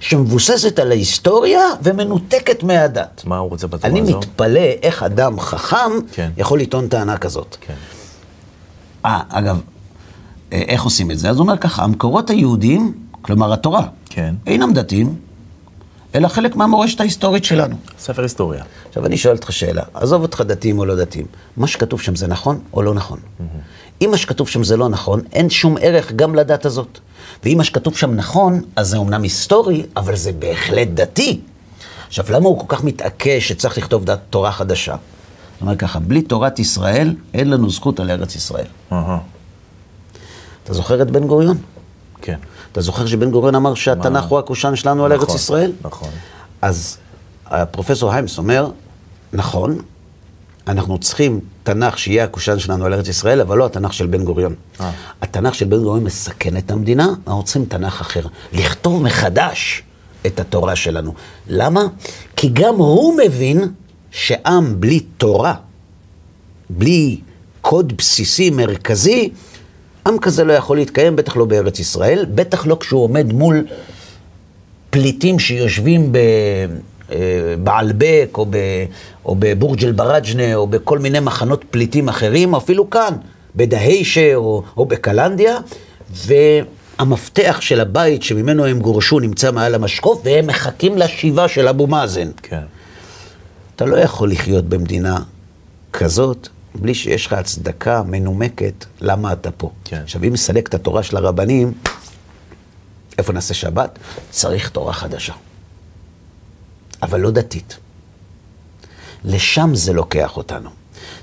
[0.00, 3.22] שמבוססת על ההיסטוריה ומנותקת מהדת.
[3.26, 4.18] מה הוא רוצה בתורה אני הזו?
[4.18, 6.30] מתפלא איך אדם חכם כן.
[6.36, 7.56] יכול לטעון טענה כזאת.
[7.60, 7.74] כן.
[9.04, 9.60] אה, אגב,
[10.52, 11.30] אה, איך עושים את זה?
[11.30, 14.34] אז הוא אומר ככה, המקורות היהודיים, כלומר התורה, כן.
[14.46, 15.14] אינם דתיים,
[16.14, 17.76] אלא חלק מהמורשת ההיסטורית שלנו.
[17.98, 18.64] ספר היסטוריה.
[18.88, 22.26] עכשיו אני שואל אותך שאלה, עזוב אותך דתיים או לא דתיים, מה שכתוב שם זה
[22.26, 23.18] נכון או לא נכון?
[24.02, 26.98] אם מה שכתוב שם זה לא נכון, אין שום ערך גם לדת הזאת.
[27.44, 31.40] ואם מה שכתוב שם נכון, אז זה אומנם היסטורי, אבל זה בהחלט דתי.
[32.08, 34.92] עכשיו, למה הוא כל כך מתעקש שצריך לכתוב דת תורה חדשה?
[34.92, 34.98] הוא
[35.60, 38.66] אומר ככה, בלי תורת ישראל, אין לנו זכות על ארץ ישראל.
[40.64, 41.58] אתה זוכר את בן גוריון?
[42.22, 42.38] כן.
[42.74, 45.72] אתה זוכר שבן גוריון אמר שהתנ"ך הוא הקושאן שלנו על ארץ נכון, ישראל?
[45.82, 46.08] נכון.
[46.62, 46.96] אז
[47.46, 48.70] הפרופסור היימס אומר,
[49.32, 49.78] נכון,
[50.68, 54.54] אנחנו צריכים תנ"ך שיהיה הקושאן שלנו על ארץ ישראל, אבל לא התנ"ך של בן גוריון.
[54.80, 54.90] אה.
[55.22, 58.26] התנ"ך של בן גוריון מסכן את המדינה, אנחנו צריכים תנ"ך אחר.
[58.52, 59.82] לכתוב מחדש
[60.26, 61.14] את התורה שלנו.
[61.48, 61.86] למה?
[62.36, 63.72] כי גם הוא מבין
[64.10, 65.54] שעם בלי תורה,
[66.70, 67.20] בלי
[67.60, 69.30] קוד בסיסי מרכזי,
[70.06, 73.66] עם כזה לא יכול להתקיים, בטח לא בארץ ישראל, בטח לא כשהוא עומד מול
[74.90, 76.18] פליטים שיושבים ב...
[77.12, 78.56] אה, בעלבק או, ב,
[79.24, 83.14] או בבורג' אל-בראג'נה או בכל מיני מחנות פליטים אחרים, אפילו כאן,
[83.56, 85.58] בדהיישה או, או בקלנדיה,
[86.10, 92.28] והמפתח של הבית שממנו הם גורשו נמצא מעל המשקוף, והם מחכים לשיבה של אבו מאזן.
[92.42, 92.62] כן.
[93.76, 95.18] אתה לא יכול לחיות במדינה
[95.92, 99.70] כזאת בלי שיש לך הצדקה מנומקת למה אתה פה.
[99.84, 100.00] כן.
[100.02, 101.72] עכשיו, אם נסלק את התורה של הרבנים,
[103.18, 103.98] איפה נעשה שבת?
[104.30, 105.32] צריך תורה חדשה.
[107.02, 107.76] אבל לא דתית.
[109.24, 110.70] לשם זה לוקח אותנו.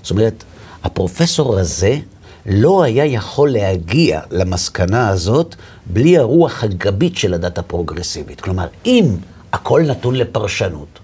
[0.01, 0.43] זאת אומרת,
[0.83, 1.99] הפרופסור הזה
[2.45, 8.41] לא היה יכול להגיע למסקנה הזאת בלי הרוח הגבית של הדת הפרוגרסיבית.
[8.41, 9.05] כלומר, אם
[9.53, 10.99] הכל נתון לפרשנות,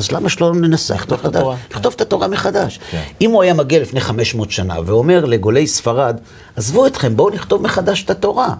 [0.00, 1.12] אז למה שלא ננסח את?
[1.12, 1.56] התורה.
[1.70, 2.80] לכתוב את התורה מחדש.
[2.90, 3.02] כן.
[3.20, 6.16] אם הוא היה מגיע לפני 500 שנה ואומר לגולי ספרד,
[6.56, 8.54] עזבו אתכם, בואו נכתוב מחדש את התורה.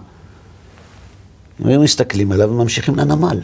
[1.59, 3.39] הם היו מסתכלים עליו וממשיכים לנמל.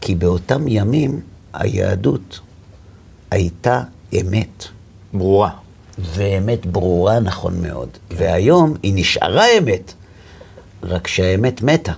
[0.00, 1.20] כי באותם ימים
[1.52, 2.40] היהדות
[3.30, 3.82] הייתה
[4.20, 4.64] אמת,
[5.12, 5.50] ברורה.
[5.98, 7.88] ואמת ברורה נכון מאוד.
[8.10, 9.92] והיום היא נשארה אמת,
[10.82, 11.92] רק שהאמת מתה.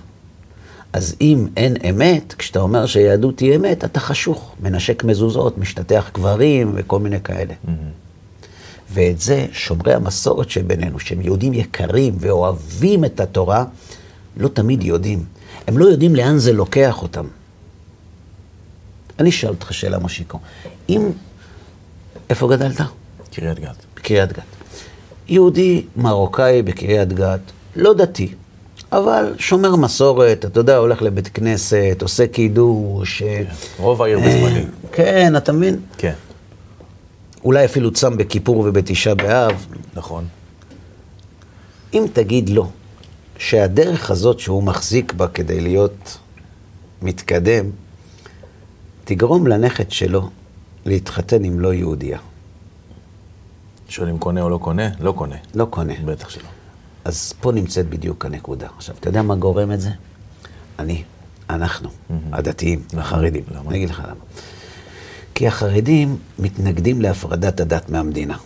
[0.97, 6.71] אז אם אין אמת, כשאתה אומר שהיהדות היא אמת, אתה חשוך, מנשק מזוזות, משתטח קברים
[6.75, 7.53] וכל מיני כאלה.
[8.91, 13.65] ואת זה שומרי המסורת שבינינו, שהם יהודים יקרים ואוהבים את התורה,
[14.37, 15.25] לא תמיד יודעים.
[15.67, 17.25] הם לא יודעים לאן זה לוקח אותם.
[19.19, 20.39] אני אשאל אותך שאלה, מושיקו.
[20.89, 21.09] אם...
[22.29, 22.81] איפה גדלת?
[23.33, 23.85] קריית גת.
[23.95, 24.43] בקריית גת.
[25.27, 27.41] יהודי מרוקאי בקריית גת,
[27.75, 28.33] לא דתי,
[28.91, 33.21] אבל שומר מסורת, אתה יודע, הולך לבית כנסת, עושה קידוש.
[33.21, 33.43] אה,
[33.77, 34.63] רוב העיר בזמני.
[34.91, 35.79] כן, אתה מבין?
[35.97, 36.13] כן.
[37.43, 40.25] אולי אפילו צם בכיפור ובתשעה באב, נכון.
[41.93, 42.69] אם תגיד לו
[43.37, 46.17] שהדרך הזאת שהוא מחזיק בה כדי להיות
[47.01, 47.65] מתקדם,
[49.05, 50.29] תגרום לנכד שלו
[50.85, 52.19] להתחתן עם לא יהודייה.
[53.89, 54.89] שואל אם קונה או לא קונה?
[54.99, 55.35] לא קונה.
[55.55, 55.93] לא קונה.
[56.05, 56.56] בטח שלא.
[57.07, 58.67] אז פה נמצאת בדיוק הנקודה.
[58.77, 59.89] עכשיו, אתה יודע מה גורם את זה?
[60.79, 61.03] אני,
[61.49, 61.89] אנחנו,
[62.31, 63.43] הדתיים, החרדים.
[63.51, 63.69] למה?
[63.69, 64.19] אני אגיד לך למה.
[65.35, 68.37] כי החרדים מתנגדים להפרדת הדת מהמדינה.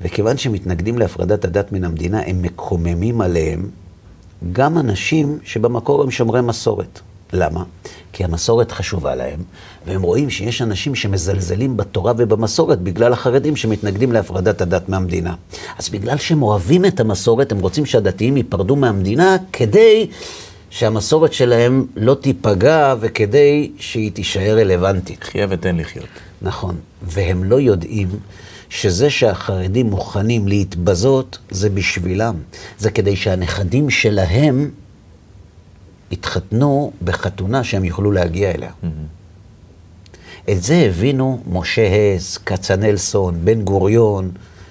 [0.00, 3.70] וכיוון שמתנגדים להפרדת הדת מן המדינה, הם מקוממים עליהם
[4.52, 7.00] גם אנשים שבמקור הם שומרי מסורת.
[7.32, 7.64] למה?
[8.12, 9.40] כי המסורת חשובה להם,
[9.86, 15.34] והם רואים שיש אנשים שמזלזלים בתורה ובמסורת בגלל החרדים שמתנגדים להפרדת הדת מהמדינה.
[15.78, 20.06] אז בגלל שהם אוהבים את המסורת, הם רוצים שהדתיים ייפרדו מהמדינה כדי
[20.70, 25.24] שהמסורת שלהם לא תיפגע וכדי שהיא תישאר רלוונטית.
[25.24, 26.08] חיה ותן לחיות.
[26.42, 28.08] נכון, והם לא יודעים
[28.68, 32.34] שזה שהחרדים מוכנים להתבזות, זה בשבילם.
[32.78, 34.70] זה כדי שהנכדים שלהם
[36.12, 38.70] יתחתנו בחתונה שהם יוכלו להגיע אליה.
[40.50, 41.82] את זה הבינו משה
[42.16, 44.30] הס, כצנלסון, בן גוריון,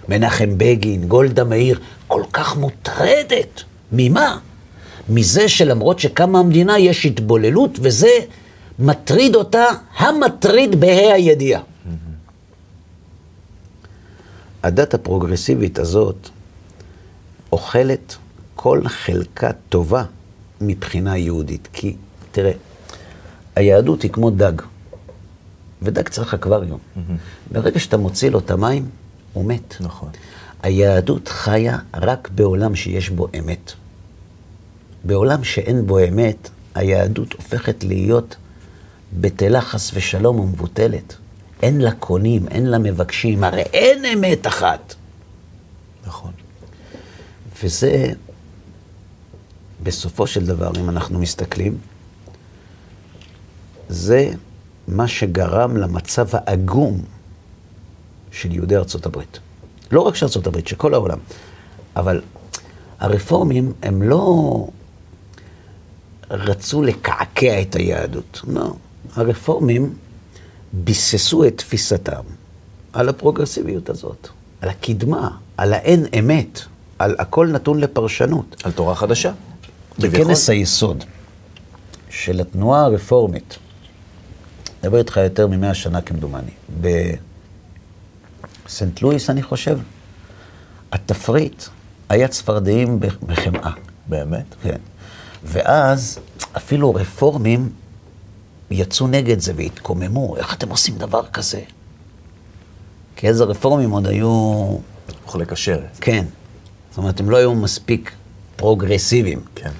[0.09, 3.63] מנחם בגין, גולדה מאיר, כל כך מוטרדת.
[3.91, 4.37] ממה?
[5.09, 8.09] מזה שלמרות שקמה המדינה יש התבוללות, וזה
[8.79, 9.65] מטריד אותה
[9.97, 11.61] המטריד בה"א הידיעה.
[14.63, 16.29] הדת הפרוגרסיבית הזאת
[17.51, 18.15] אוכלת
[18.55, 20.03] כל חלקה טובה
[20.61, 21.67] מבחינה יהודית.
[21.73, 21.95] כי,
[22.31, 22.51] תראה,
[23.55, 24.53] היהדות היא כמו דג,
[25.81, 26.79] ודג צריך אקווריום.
[27.51, 28.89] ברגע שאתה מוציא לו את המים,
[29.33, 29.75] הוא מת.
[29.79, 30.09] נכון.
[30.63, 33.71] היהדות חיה רק בעולם שיש בו אמת.
[35.03, 38.35] בעולם שאין בו אמת, היהדות הופכת להיות
[39.19, 41.15] בטלה חס ושלום ומבוטלת.
[41.61, 44.95] אין לה קונים, אין לה מבקשים, הרי אין אמת אחת.
[46.07, 46.31] נכון.
[47.63, 48.13] וזה,
[49.83, 51.77] בסופו של דבר, אם אנחנו מסתכלים,
[53.89, 54.31] זה
[54.87, 57.01] מה שגרם למצב העגום
[58.31, 59.39] של יהודי ארצות הברית.
[59.91, 61.17] לא רק של ארצות הברית, של כל העולם.
[61.95, 62.21] אבל
[62.99, 64.67] הרפורמים הם לא
[66.31, 68.41] רצו לקעקע את היהדות.
[68.47, 68.73] לא.
[69.15, 69.93] הרפורמים
[70.73, 72.23] ביססו את תפיסתם
[72.93, 74.27] על הפרוגרסיביות הזאת,
[74.61, 76.59] על הקדמה, על האין אמת,
[76.99, 78.61] על הכל נתון לפרשנות.
[78.63, 79.31] על תורה חדשה.
[80.01, 81.03] בכנס היסוד
[82.09, 83.57] של התנועה הרפורמית,
[84.79, 89.79] מדבר איתך יותר ממאה שנה כמדומני, בסנט לואיס, אני חושב,
[90.91, 91.63] התפריט
[92.09, 93.71] היה צפרדעים בחמאה.
[94.07, 94.45] באמת?
[94.61, 94.77] כן.
[95.43, 96.19] ואז
[96.57, 97.69] אפילו רפורמים
[98.71, 101.61] יצאו נגד זה והתקוממו, איך אתם עושים דבר כזה?
[103.15, 104.77] כי אז הרפורמים עוד היו...
[105.25, 105.97] אוכלי כשרת.
[106.01, 106.25] כן.
[106.89, 108.11] זאת אומרת, הם לא היו מספיק
[108.55, 109.41] פרוגרסיביים.
[109.55, 109.71] כן.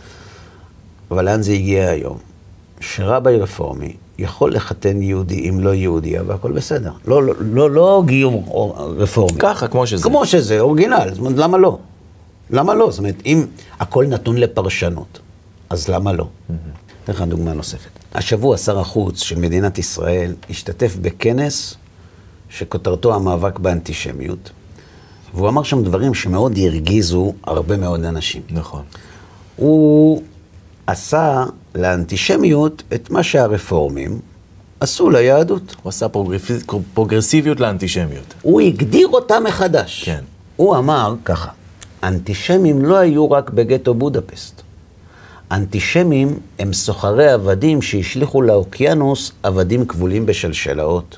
[1.12, 2.17] אבל לאן זה הגיע היום?
[2.80, 6.91] שרביי רפורמי יכול לחתן יהודי עם לא יהודייה והכל בסדר.
[7.06, 9.39] לא, לא, לא, לא גיור רפורמי.
[9.39, 10.04] ככה, כמו שזה.
[10.04, 11.78] כמו שזה, אורגינל, זאת אומרת, למה לא?
[12.50, 12.91] למה לא?
[12.91, 13.45] זאת אומרת, אם
[13.80, 15.19] הכל נתון לפרשנות,
[15.69, 16.28] אז למה לא?
[17.04, 17.89] אתן לך דוגמה נוספת.
[18.13, 21.76] השבוע שר החוץ של מדינת ישראל השתתף בכנס
[22.50, 24.50] שכותרתו המאבק באנטישמיות,
[25.34, 28.41] והוא אמר שם דברים שמאוד הרגיזו הרבה מאוד אנשים.
[28.50, 28.82] נכון.
[29.56, 30.21] הוא
[30.91, 31.43] עשה
[31.75, 34.19] לאנטישמיות את מה שהרפורמים
[34.80, 35.75] עשו ליהדות.
[35.84, 38.34] הוא עשה פרוגרסיב- פרוגרסיביות לאנטישמיות.
[38.41, 40.04] הוא הגדיר אותה מחדש.
[40.06, 40.23] כן.
[40.56, 41.49] הוא אמר ככה,
[42.04, 44.62] אנטישמים לא היו רק בגטו בודפסט.
[45.51, 46.27] אנטישמים
[46.60, 51.17] הם סוחרי עבדים שהשליכו לאוקיינוס עבדים כבולים בשלשלאות.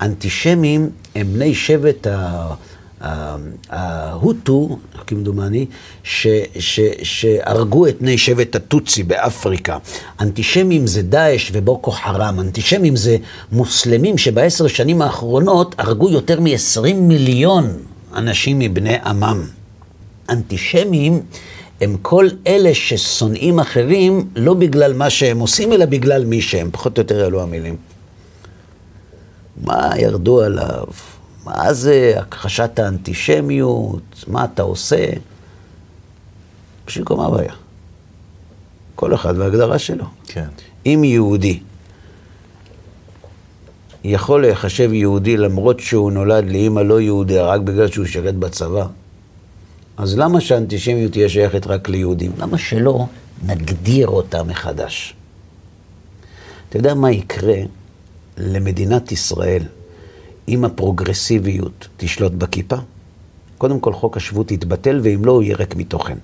[0.00, 2.54] אנטישמים הם בני שבט ה-
[3.70, 5.66] ההוטו, כמדומני,
[7.02, 9.78] שהרגו את בני שבט הטוצי באפריקה.
[10.20, 12.40] אנטישמים זה דאעש ובוקו חרם.
[12.40, 13.16] אנטישמים זה
[13.52, 17.78] מוסלמים שבעשר שנים האחרונות הרגו יותר מ-20 מיליון
[18.14, 19.46] אנשים מבני עמם.
[20.28, 21.22] אנטישמים
[21.80, 26.70] הם כל אלה ששונאים אחרים לא בגלל מה שהם עושים, אלא בגלל מי שהם.
[26.72, 27.76] פחות או יותר אלו המילים.
[29.64, 30.84] מה ירדו עליו?
[31.48, 34.24] מה זה הכחשת האנטישמיות?
[34.26, 35.04] מה אתה עושה?
[36.86, 37.52] בשביל מה הבעיה?
[38.94, 40.04] כל אחד וההגדרה שלו.
[40.26, 40.48] כן.
[40.86, 41.60] אם יהודי
[44.04, 48.86] יכול להיחשב יהודי למרות שהוא נולד לאימא לא יהודיה רק בגלל שהוא שירת בצבא,
[49.96, 52.32] אז למה שהאנטישמיות תהיה שייכת רק ליהודים?
[52.38, 53.06] למה שלא
[53.46, 55.14] נגדיר אותה מחדש?
[56.68, 57.56] אתה יודע מה יקרה
[58.36, 59.62] למדינת ישראל
[60.48, 62.76] אם הפרוגרסיביות תשלוט בכיפה,
[63.58, 66.16] קודם כל חוק השבות יתבטל, ואם לא, הוא יהיה ריק מתוכן.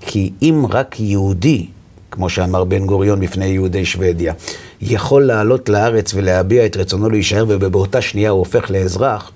[0.00, 1.66] כי אם רק יהודי,
[2.10, 4.34] כמו שאמר בן גוריון בפני יהודי שוודיה,
[4.80, 9.30] יכול לעלות לארץ ולהביע את רצונו להישאר, ובאותה שנייה הוא הופך לאזרח,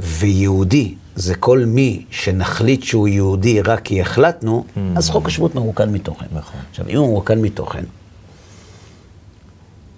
[0.00, 4.80] ויהודי זה כל מי שנחליט שהוא יהודי רק כי החלטנו, mm.
[4.96, 6.26] אז חוק השבות מרוקן מתוכן.
[6.32, 6.60] נכון.
[6.70, 7.84] עכשיו, אם הוא מרוקן מתוכן,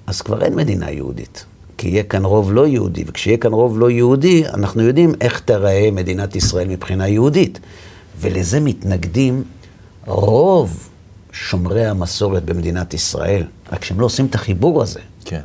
[0.07, 1.45] אז כבר אין מדינה יהודית.
[1.83, 5.88] כי יהיה כאן רוב לא יהודי, וכשיהיה כאן רוב לא יהודי, אנחנו יודעים איך תראה
[5.92, 7.61] מדינת ישראל מבחינה יהודית.
[8.21, 9.45] ולזה מתנגדים
[10.07, 10.88] רוב
[11.33, 15.01] שומרי המסורת במדינת ישראל, רק שהם לא עושים את החיבור הזה.
[15.25, 15.40] כן.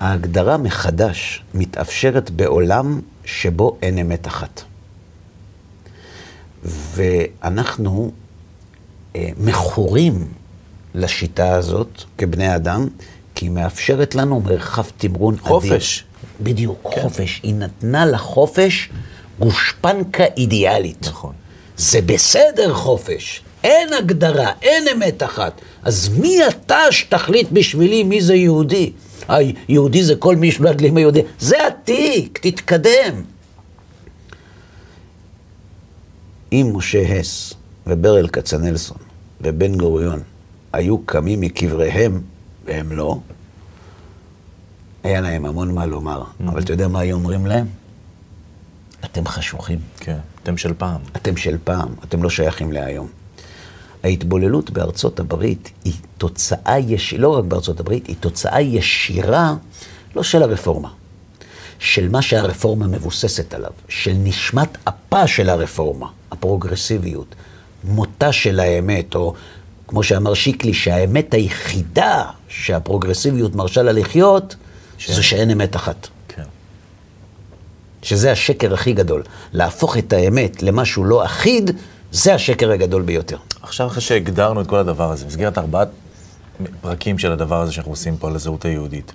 [0.00, 4.62] ההגדרה מחדש מתאפשרת בעולם שבו אין אמת אחת.
[6.64, 8.12] ואנחנו
[9.16, 10.28] אה, מכורים
[10.94, 12.88] לשיטה הזאת כבני אדם,
[13.34, 15.48] כי היא מאפשרת לנו מרחב תמרון אדיר.
[15.48, 16.04] חופש.
[16.40, 17.02] בדיוק, כן.
[17.02, 17.40] חופש.
[17.42, 18.90] היא נתנה לחופש
[19.38, 21.06] גושפנקה אידיאלית.
[21.06, 21.32] נכון.
[21.76, 25.60] זה בסדר חופש, אין הגדרה, אין אמת אחת.
[25.82, 28.92] אז מי אתה שתחליט בשבילי מי זה יהודי?
[29.28, 31.22] היהודי זה כל מי שנולד לי עם היהודי.
[31.38, 33.22] זה התיק, תתקדם.
[36.52, 37.54] אם משה הס
[37.86, 38.98] וברל כצנלסון
[39.40, 40.22] ובן גוריון
[40.72, 42.20] היו קמים מקבריהם,
[42.64, 43.18] והם לא,
[45.02, 46.22] היה להם המון מה לומר.
[46.22, 46.48] Mm-hmm.
[46.48, 47.66] אבל אתה יודע מה היו אומרים להם?
[49.04, 49.78] אתם חשוכים.
[49.96, 51.00] כן, אתם של פעם.
[51.16, 53.08] אתם של פעם, אתם לא שייכים להיום.
[54.04, 59.54] ההתבוללות בארצות הברית היא תוצאה ישירה, לא רק בארצות הברית, היא תוצאה ישירה,
[60.16, 60.88] לא של הרפורמה,
[61.78, 67.34] של מה שהרפורמה מבוססת עליו, של נשמת אפה של הרפורמה, הפרוגרסיביות,
[67.84, 69.34] מותה של האמת, או
[69.88, 72.24] כמו שאמר שיקלי, שהאמת היחידה
[72.62, 74.56] שהפרוגרסיביות מרשה לה לחיות,
[74.98, 75.10] ש...
[75.10, 76.08] זה שאין אמת אחת.
[76.28, 76.42] כן.
[78.02, 79.22] שזה השקר הכי גדול.
[79.52, 81.70] להפוך את האמת למשהו לא אחיד,
[82.12, 83.36] זה השקר הגדול ביותר.
[83.62, 85.88] עכשיו, אחרי שהגדרנו את כל הדבר הזה, במסגרת ארבעת
[86.80, 89.12] פרקים של הדבר הזה שאנחנו עושים פה על הזהות היהודית,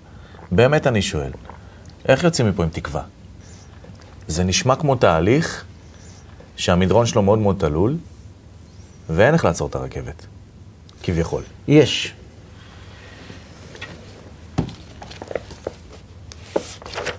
[0.51, 1.31] באמת אני שואל,
[2.07, 3.01] איך יוצאים מפה עם תקווה?
[4.27, 5.63] זה נשמע כמו תהליך
[6.55, 7.97] שהמדרון שלו מאוד מאוד תלול,
[9.09, 10.25] ואין איך לעצור את הרכבת,
[11.03, 11.43] כביכול.
[11.67, 12.13] יש.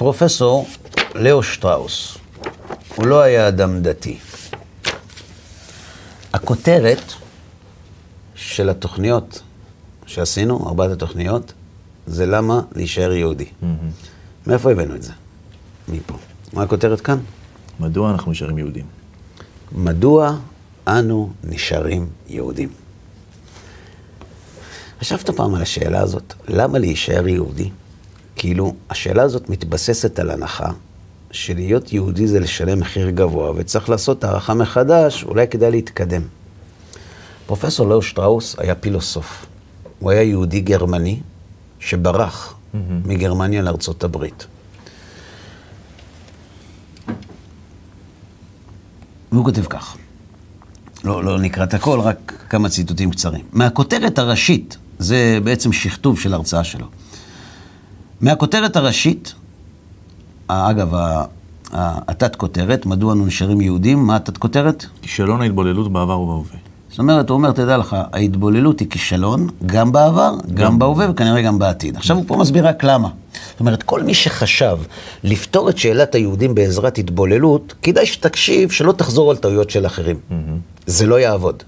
[0.01, 0.67] פרופסור
[1.15, 2.19] לאו שטראוס,
[2.95, 4.19] הוא לא היה אדם דתי.
[6.33, 7.13] הכותרת
[8.35, 9.43] של התוכניות
[10.07, 11.53] שעשינו, ארבעת התוכניות,
[12.07, 13.45] זה למה להישאר יהודי.
[13.45, 14.47] Mm-hmm.
[14.47, 15.13] מאיפה הבאנו את זה?
[15.89, 16.15] מפה.
[16.53, 17.19] מה הכותרת כאן?
[17.81, 18.87] מדוע אנחנו נשארים יהודים?
[19.73, 20.37] מדוע
[20.87, 22.69] אנו נשארים יהודים?
[25.01, 27.71] חשבת פעם על השאלה הזאת, למה להישאר יהודי?
[28.41, 30.71] כאילו, השאלה הזאת מתבססת על הנחה
[31.31, 36.23] שלהיות יהודי זה לשלם מחיר גבוה, וצריך לעשות הערכה מחדש, אולי כדאי להתקדם.
[37.47, 39.47] פרופסור לאו שטראוס היה פילוסוף.
[39.99, 41.21] הוא היה יהודי גרמני
[41.79, 42.77] שברח mm-hmm.
[43.05, 44.47] מגרמניה לארצות הברית.
[49.33, 49.97] והוא כותב כך,
[51.05, 53.45] לא, לא נקרא את הכל, רק כמה ציטוטים קצרים.
[53.53, 56.87] מהכותרת הראשית, זה בעצם שכתוב של הרצאה שלו.
[58.21, 59.35] מהכותרת הראשית,
[60.49, 60.95] אגב,
[61.73, 64.87] התת-כותרת, מדוע אנו נשארים יהודים, מה התת-כותרת?
[65.03, 66.57] כישלון ההתבוללות בעבר ובהווה.
[66.91, 71.43] זאת אומרת, הוא אומר, תדע לך, ההתבוללות היא כישלון, גם בעבר, גם, גם בהווה וכנראה
[71.43, 71.97] גם בעתיד.
[71.97, 73.09] עכשיו הוא פה מסביר רק למה.
[73.51, 74.79] זאת אומרת, כל מי שחשב
[75.25, 80.17] לפתור את שאלת היהודים בעזרת התבוללות, כדאי שתקשיב שלא תחזור על טעויות של אחרים.
[80.17, 80.35] Mm-hmm.
[80.87, 81.63] זה לא יעבוד.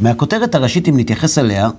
[0.00, 1.70] מהכותרת הראשית, אם נתייחס אליה,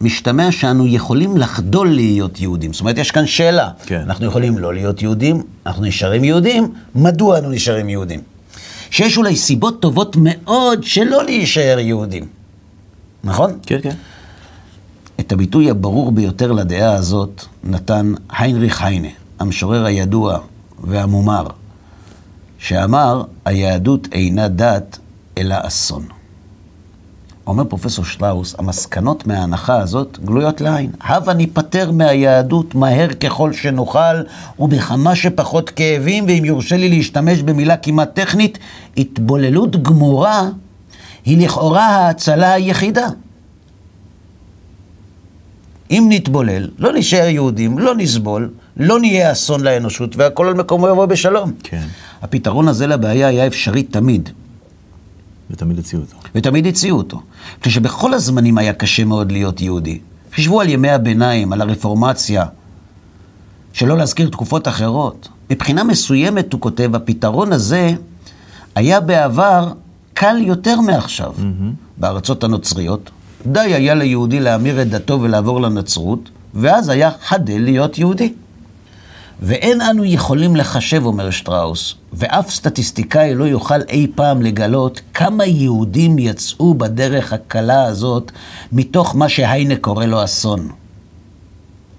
[0.00, 2.72] משתמע שאנו יכולים לחדול להיות יהודים.
[2.72, 3.70] זאת אומרת, יש כאן שאלה.
[3.86, 4.00] כן.
[4.00, 8.20] אנחנו יכולים לא להיות יהודים, אנחנו נשארים יהודים, מדוע אנו נשארים יהודים?
[8.90, 12.26] שיש אולי סיבות טובות מאוד שלא להישאר יהודים.
[13.24, 13.58] נכון?
[13.66, 13.94] כן, כן.
[15.20, 19.08] את הביטוי הברור ביותר לדעה הזאת נתן היינריך היינה,
[19.38, 20.38] המשורר הידוע
[20.84, 21.46] והמומר,
[22.58, 24.98] שאמר, היהדות אינה דת,
[25.38, 26.15] אלא אסון.
[27.46, 30.90] אומר פרופסור שטראוס, המסקנות מההנחה הזאת גלויות לעין.
[31.00, 34.22] הבה ניפטר מהיהדות מהר ככל שנוכל,
[34.58, 38.58] ובכמה שפחות כאבים, ואם יורשה לי להשתמש במילה כמעט טכנית,
[38.96, 40.48] התבוללות גמורה
[41.24, 43.06] היא לכאורה ההצלה היחידה.
[45.90, 51.06] אם נתבולל, לא נשאר יהודים, לא נסבול, לא נהיה אסון לאנושות, והכל על מקומו יבוא
[51.06, 51.52] בשלום.
[51.62, 51.86] כן.
[52.22, 54.30] הפתרון הזה לבעיה היה אפשרי תמיד.
[55.50, 56.16] ותמיד הציעו אותו.
[56.34, 57.22] ותמיד הציעו אותו.
[57.60, 59.98] כשבכל הזמנים היה קשה מאוד להיות יהודי.
[60.34, 62.44] חשבו על ימי הביניים, על הרפורמציה,
[63.72, 65.28] שלא להזכיר תקופות אחרות.
[65.50, 67.94] מבחינה מסוימת, הוא כותב, הפתרון הזה
[68.74, 69.72] היה בעבר
[70.14, 71.34] קל יותר מעכשיו.
[71.38, 71.96] Mm-hmm.
[71.96, 73.10] בארצות הנוצריות,
[73.46, 78.32] די היה ליהודי להמיר את דתו ולעבור לנצרות, ואז היה חדל להיות יהודי.
[79.40, 86.18] ואין אנו יכולים לחשב, אומר שטראוס, ואף סטטיסטיקאי לא יוכל אי פעם לגלות כמה יהודים
[86.18, 88.32] יצאו בדרך הקלה הזאת
[88.72, 90.68] מתוך מה שהיינה קורא לו אסון.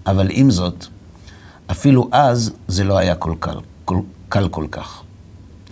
[0.08, 0.86] אבל עם זאת,
[1.72, 5.04] אפילו אז זה לא היה כל קל, כל, קל כל כך.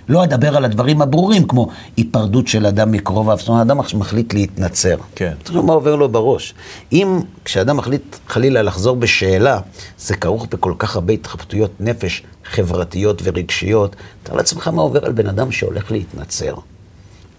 [0.09, 3.37] לא אדבר על הדברים הברורים, כמו היפרדות של אדם מקרוביו.
[3.37, 4.95] זאת אומרת, אדם מחליט להתנצר.
[5.15, 5.33] כן.
[5.43, 6.53] תראו מה עובר לו בראש.
[6.91, 9.59] אם כשאדם מחליט חלילה לחזור בשאלה,
[9.97, 15.27] זה כרוך בכל כך הרבה התחבטויות נפש חברתיות ורגשיות, תאר לעצמך מה עובר על בן
[15.27, 16.55] אדם שהולך להתנצר.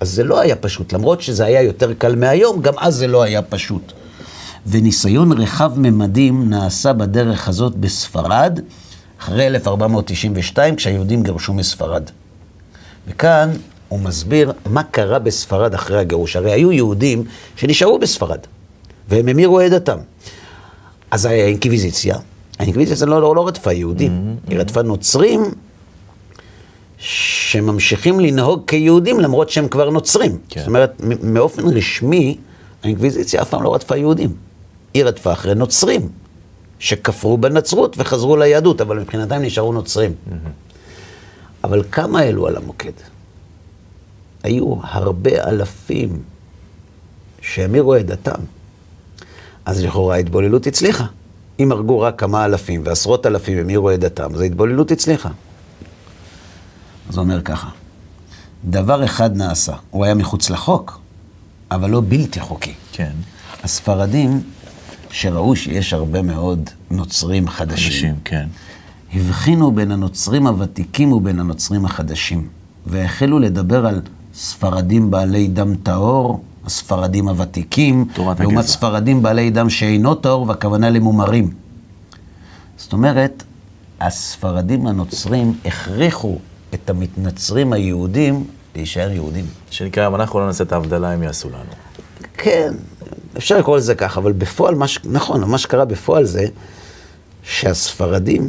[0.01, 3.23] אז זה לא היה פשוט, למרות שזה היה יותר קל מהיום, גם אז זה לא
[3.23, 3.93] היה פשוט.
[4.67, 8.61] וניסיון רחב ממדים נעשה בדרך הזאת בספרד,
[9.21, 12.03] אחרי 1492, כשהיהודים גירשו מספרד.
[13.09, 13.51] וכאן
[13.89, 16.37] הוא מסביר מה קרה בספרד אחרי הגירוש.
[16.37, 17.25] הרי היו יהודים
[17.57, 18.39] שנשארו בספרד,
[19.09, 19.99] והם המירו עדתם.
[21.11, 22.17] אז היה אינקוויזיציה.
[22.59, 24.51] האינקוויזיציה לא, לא, לא רדפה יהודים, mm-hmm.
[24.51, 25.41] היא רדפה נוצרים
[26.99, 30.39] שממשיכים לנהוג כיהודים למרות שהם כבר נוצרים.
[30.49, 30.61] כן.
[30.61, 32.37] זאת אומרת, מאופן רשמי,
[32.83, 34.33] האינקוויזיציה אף פעם לא רדפה יהודים.
[34.95, 36.09] היא רדפה אחרי נוצרים,
[36.79, 40.11] שכפרו בנצרות וחזרו ליהדות, אבל מבחינתם נשארו נוצרים.
[40.11, 40.66] Mm-hmm.
[41.67, 42.93] אבל כמה העלו על המוקד?
[44.43, 46.23] היו הרבה אלפים
[47.41, 48.41] שהמירו את דתם.
[49.65, 51.07] אז לכאורה ההתבוללות הצליחה.
[51.61, 55.29] אם הרגו רק כמה אלפים ועשרות אלפים המירו את דתם, אז ההתבוללות הצליחה.
[57.09, 57.69] אז הוא אומר ככה,
[58.65, 61.01] דבר אחד נעשה, הוא היה מחוץ לחוק,
[61.71, 62.75] אבל לא בלתי חוקי.
[62.93, 63.13] כן.
[63.63, 64.43] הספרדים,
[65.11, 68.47] שראו שיש הרבה מאוד נוצרים חדשים, חדשים, כן.
[69.17, 72.49] הבחינו בין הנוצרים הוותיקים ובין הנוצרים החדשים,
[72.87, 74.03] והחלו לדבר על
[74.35, 78.63] ספרדים בעלי דם טהור, הספרדים הוותיקים, לעומת הגזע.
[78.63, 81.51] ספרדים בעלי דם שאינו טהור, והכוונה למומרים.
[82.77, 83.43] זאת אומרת,
[84.01, 86.39] הספרדים הנוצרים הכריחו
[86.75, 88.45] את המתנצרים היהודים
[88.75, 89.45] להישאר יהודים.
[89.71, 91.73] שנקרא, אם אנחנו לא נעשה את ההבדלה, הם יעשו לנו.
[92.35, 92.75] כן,
[93.37, 94.99] אפשר לקרוא לזה ככה, אבל בפועל, מה ש...
[95.05, 96.47] נכון, מה שקרה בפועל זה
[97.43, 98.49] שהספרדים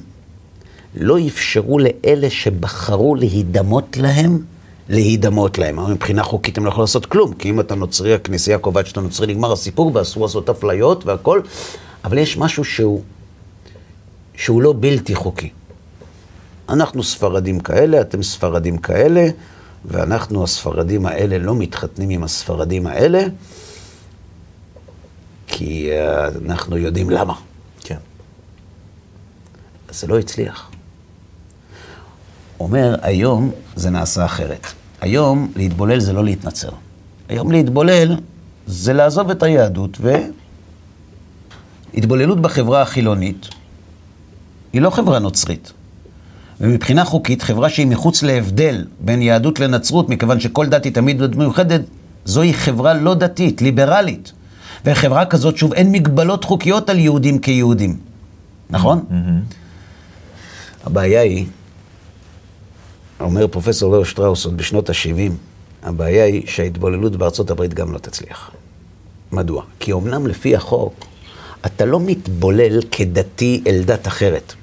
[0.99, 4.39] לא אפשרו לאלה שבחרו להידמות להם,
[4.89, 5.79] להידמות להם.
[5.79, 9.01] אבל מבחינה חוקית הם לא יכולים לעשות כלום, כי אם אתה נוצרי, הכנסייה קובעת שאתה
[9.01, 11.41] נוצרי, נגמר הסיפור ואסור לעשות אפליות והכל,
[12.03, 13.01] אבל יש משהו שהוא,
[14.35, 15.49] שהוא לא בלתי חוקי.
[16.69, 19.27] אנחנו ספרדים כאלה, אתם ספרדים כאלה,
[19.85, 23.23] ואנחנו, הספרדים האלה, לא מתחתנים עם הספרדים האלה,
[25.47, 27.33] כי uh, אנחנו יודעים למה.
[27.79, 27.97] כן.
[29.89, 30.71] אז זה לא הצליח.
[32.59, 34.67] אומר, היום זה נעשה אחרת.
[35.01, 36.69] היום להתבולל זה לא להתנצר.
[37.29, 38.15] היום להתבולל
[38.67, 40.15] זה לעזוב את היהדות ו...
[41.93, 43.47] התבוללות בחברה החילונית
[44.73, 45.73] היא לא חברה נוצרית.
[46.61, 51.81] ומבחינה חוקית, חברה שהיא מחוץ להבדל בין יהדות לנצרות, מכיוון שכל דת היא תמיד מיוחדת,
[52.25, 54.31] זוהי חברה לא דתית, ליברלית.
[54.85, 57.97] וחברה כזאת, שוב, אין מגבלות חוקיות על יהודים כיהודים.
[58.69, 59.05] נכון?
[59.09, 59.53] Mm-hmm.
[60.85, 61.45] הבעיה היא
[63.19, 65.31] אומר פרופסור לאו שטראוס עוד בשנות ה-70,
[65.83, 68.51] הבעיה היא שההתבוללות בארצות הברית גם לא תצליח.
[69.31, 69.63] מדוע?
[69.79, 71.05] כי אמנם לפי החוק,
[71.65, 74.53] אתה לא מתבולל כדתי אל דת אחרת,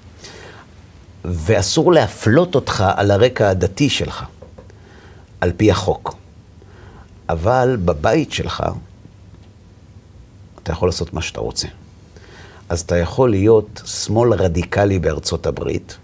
[1.24, 4.24] ואסור להפלות אותך על הרקע הדתי שלך,
[5.40, 6.14] על פי החוק.
[7.28, 8.62] אבל בבית שלך,
[10.62, 11.68] אתה יכול לעשות מה שאתה רוצה.
[12.68, 15.96] אז אתה יכול להיות שמאל רדיקלי בארצות הברית,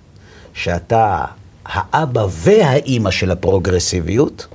[0.55, 1.25] שאתה
[1.65, 4.47] האבא והאימא של הפרוגרסיביות,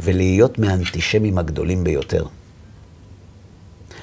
[0.00, 2.24] ולהיות מהאנטישמים הגדולים ביותר.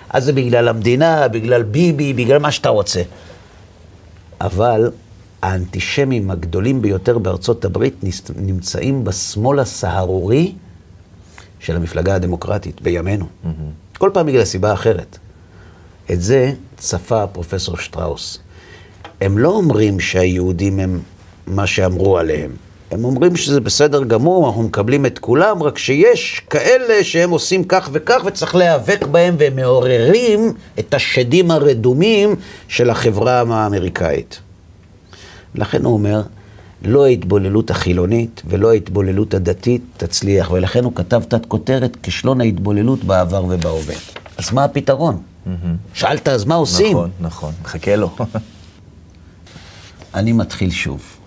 [0.10, 3.02] אז זה בגלל המדינה, בגלל ביבי, בגלל מה שאתה רוצה.
[4.42, 4.92] אבל
[5.42, 7.96] האנטישמים הגדולים ביותר בארצות הברית
[8.36, 10.54] נמצאים בשמאל הסהרורי
[11.60, 13.26] של המפלגה הדמוקרטית בימינו.
[13.26, 13.98] Mm-hmm.
[13.98, 15.18] כל פעם בגלל סיבה אחרת.
[16.12, 18.40] את זה צפה פרופסור שטראוס.
[19.22, 21.00] הם לא אומרים שהיהודים הם
[21.48, 22.52] מה שאמרו עליהם.
[22.92, 27.90] הם אומרים שזה בסדר גמור, אנחנו מקבלים את כולם, רק שיש כאלה שהם עושים כך
[27.92, 32.36] וכך וצריך להיאבק בהם והם מעוררים את השדים הרדומים
[32.68, 34.40] של החברה האמריקאית.
[35.56, 36.22] לכן הוא אומר,
[36.82, 43.46] לא ההתבוללות החילונית ולא ההתבוללות הדתית תצליח, ולכן הוא כתב תת כותרת, כישלון ההתבוללות בעבר
[43.50, 43.96] ובהווה.
[44.38, 45.18] אז מה הפתרון?
[45.18, 45.50] Mm-hmm.
[45.94, 46.98] שאלת, אז מה עושים?
[46.98, 48.16] נכון, נכון, מחכה לו.
[50.14, 51.21] אני מתחיל שוב.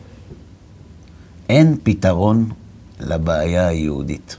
[1.48, 2.50] אין פתרון
[3.00, 4.36] לבעיה היהודית.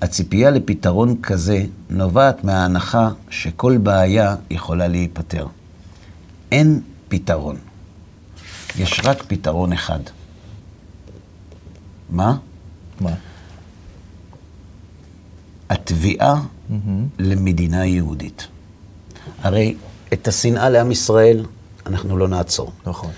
[0.00, 5.46] הציפייה לפתרון כזה נובעת מההנחה שכל בעיה יכולה להיפתר.
[6.52, 7.56] אין פתרון.
[8.78, 10.00] יש רק פתרון אחד.
[12.10, 12.36] מה?
[13.00, 13.10] מה?
[15.70, 16.42] התביעה
[17.18, 18.46] למדינה יהודית.
[19.42, 19.74] הרי
[20.12, 21.46] את השנאה לעם ישראל
[21.86, 22.72] אנחנו לא נעצור.
[22.86, 23.10] נכון.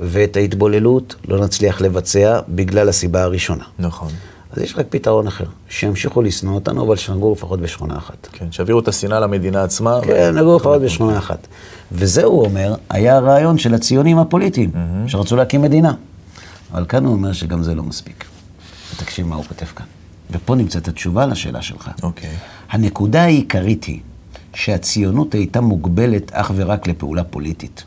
[0.00, 3.64] ואת ההתבוללות לא נצליח לבצע בגלל הסיבה הראשונה.
[3.78, 4.08] נכון.
[4.52, 8.28] אז יש רק פתרון אחר, שימשיכו לשנוא אותנו, אבל שנגור לפחות בשכונה אחת.
[8.32, 9.98] כן, שיעבירו את השנאה למדינה עצמה.
[10.02, 11.46] כן, נגור לפחות בשכונה אחת.
[11.92, 14.70] וזה, הוא אומר, היה הרעיון של הציונים הפוליטיים,
[15.06, 15.94] שרצו להקים מדינה.
[16.72, 18.24] אבל כאן הוא אומר שגם זה לא מספיק.
[18.94, 19.86] ותקשיב מה הוא כותב כאן.
[20.30, 21.90] ופה נמצאת התשובה לשאלה שלך.
[22.02, 22.30] אוקיי.
[22.70, 24.00] הנקודה העיקרית היא
[24.54, 27.84] שהציונות הייתה מוגבלת אך ורק לפעולה פוליטית.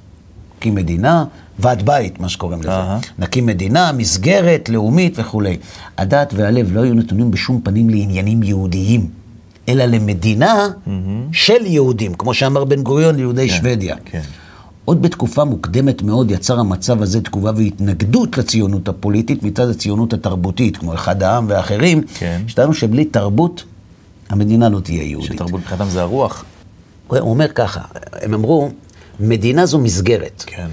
[0.61, 1.25] נקים מדינה,
[1.59, 2.71] ועד בית, מה שקוראים לזה.
[3.19, 5.57] נקים מדינה, מסגרת, לאומית וכולי.
[5.97, 9.07] הדעת והלב לא היו נתונים בשום פנים לעניינים יהודיים,
[9.69, 10.67] אלא למדינה
[11.31, 13.95] של יהודים, כמו שאמר בן גוריון ליהודי שוודיה.
[14.05, 14.21] כן.
[14.85, 20.93] עוד בתקופה מוקדמת מאוד יצר המצב הזה תגובה והתנגדות לציונות הפוליטית מצד הציונות התרבותית, כמו
[20.93, 22.41] אחד העם ואחרים, כן.
[22.47, 23.63] שטענו שבלי תרבות
[24.29, 25.31] המדינה לא תהיה יהודית.
[25.31, 26.45] שתרבות מבחינתם זה הרוח.
[27.07, 27.81] הוא אומר ככה,
[28.21, 28.69] הם אמרו,
[29.19, 30.43] מדינה זו מסגרת.
[30.47, 30.67] כן.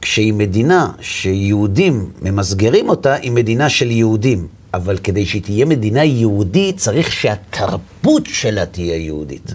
[0.00, 4.48] כשהיא מדינה שיהודים ממסגרים אותה, היא מדינה של יהודים.
[4.74, 9.52] אבל כדי שהיא תהיה מדינה יהודית, צריך שהתרבות שלה תהיה יהודית,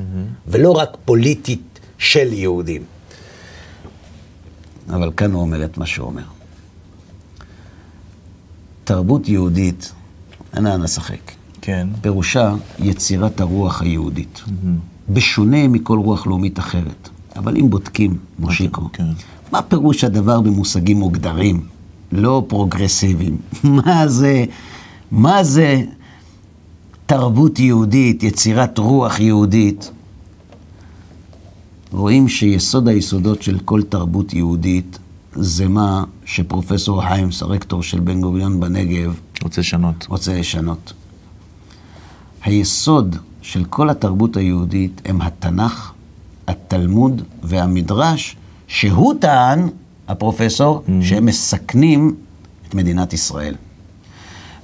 [0.48, 2.82] ולא רק פוליטית של יהודים.
[4.90, 6.24] אבל כאן הוא אומר את מה שהוא אומר.
[8.84, 9.92] תרבות יהודית,
[10.56, 11.32] אין לאן לשחק.
[11.62, 11.88] כן.
[12.02, 14.42] פירושה יצירת הרוח היהודית.
[15.10, 17.10] בשונה מכל רוח לאומית אחרת.
[17.38, 19.04] אבל אם בודקים, מושיקו, כן.
[19.52, 21.66] מה פירוש הדבר במושגים מוגדרים,
[22.12, 23.38] לא פרוגרסיביים?
[23.86, 24.46] מה זה,
[25.12, 25.82] מה זה
[27.06, 29.92] תרבות יהודית, יצירת רוח יהודית?
[31.92, 35.00] רואים שיסוד היסודות של כל תרבות יהודית
[35.36, 40.06] זה מה שפרופסור היימס, הרקטור של בן גוריון בנגב, רוצה לשנות.
[40.10, 40.94] רוצה לשנות.
[42.44, 45.92] היסוד של כל התרבות היהודית הם התנ"ך,
[46.48, 48.36] התלמוד והמדרש,
[48.68, 49.68] שהוא טען,
[50.08, 52.16] הפרופסור, שהם מסכנים
[52.70, 53.56] את מדינת ישראל.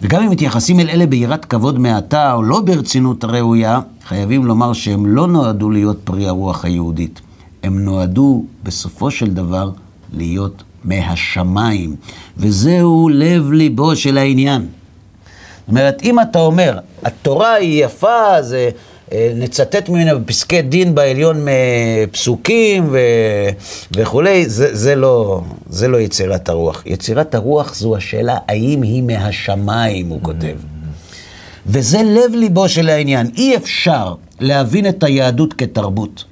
[0.01, 5.05] וגם אם מתייחסים אל אלה ביראת כבוד מעטה או לא ברצינות ראויה, חייבים לומר שהם
[5.05, 7.21] לא נועדו להיות פרי הרוח היהודית.
[7.63, 9.71] הם נועדו בסופו של דבר
[10.13, 11.95] להיות מהשמיים.
[12.37, 14.61] וזהו לב ליבו של העניין.
[14.61, 18.69] זאת אומרת, אם אתה אומר, התורה היא יפה, זה,
[19.35, 21.45] נצטט ממנה בפסקי דין בעליון
[22.11, 22.99] פסוקים ו...
[23.95, 26.83] וכולי, זה, זה, לא, זה לא יצירת הרוח.
[26.85, 30.55] יצירת הרוח זו השאלה האם היא מהשמיים, הוא כותב.
[31.65, 33.31] וזה לב ליבו של העניין.
[33.37, 36.23] אי אפשר להבין את היהדות כתרבות.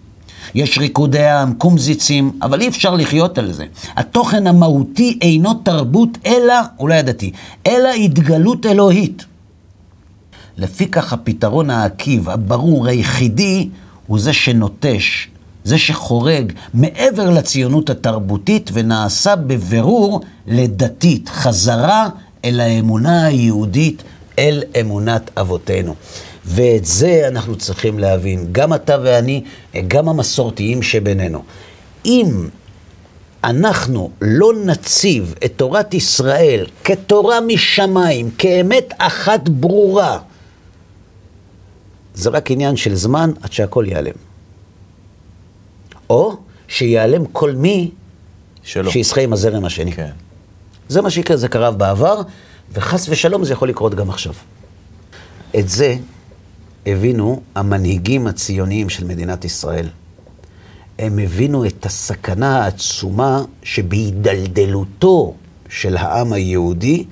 [0.56, 3.66] יש ריקודי עם, קומזיצים, אבל אי אפשר לחיות על זה.
[3.96, 7.32] התוכן המהותי אינו תרבות, אלא, אולי הדתי,
[7.68, 9.26] אלא התגלות אלוהית.
[10.62, 13.70] לפיכך הפתרון העקיב, הברור, היחידי,
[14.08, 15.28] הוא זה שנוטש,
[15.64, 22.10] זה שחורג מעבר לציונות התרבותית ונעשה בבירור לדתית, חזרה
[22.46, 24.04] אל האמונה היהודית,
[24.40, 25.96] אל אמונת אבותינו.
[26.46, 29.44] ואת זה אנחנו צריכים להבין, גם אתה ואני,
[29.88, 31.44] גם המסורתיים שבינינו.
[32.06, 32.48] אם
[33.44, 40.18] אנחנו לא נציב את תורת ישראל כתורה משמיים, כאמת אחת ברורה,
[42.14, 44.14] זה רק עניין של זמן עד שהכל ייעלם.
[46.10, 46.38] או
[46.68, 47.92] שיעלם כל מי
[48.64, 48.92] שלא.
[48.92, 49.92] שישחה עם הזרם השני.
[49.92, 50.12] כן.
[50.90, 52.22] זה מה שיקרה, זה קרה בעבר,
[52.74, 54.34] וחס ושלום זה יכול לקרות גם עכשיו.
[55.60, 55.96] את זה
[56.86, 59.88] הבינו המנהיגים הציוניים של מדינת ישראל.
[61.00, 65.34] הם הבינו את הסכנה העצומה שבהידלדלותו
[65.70, 67.06] של העם היהודי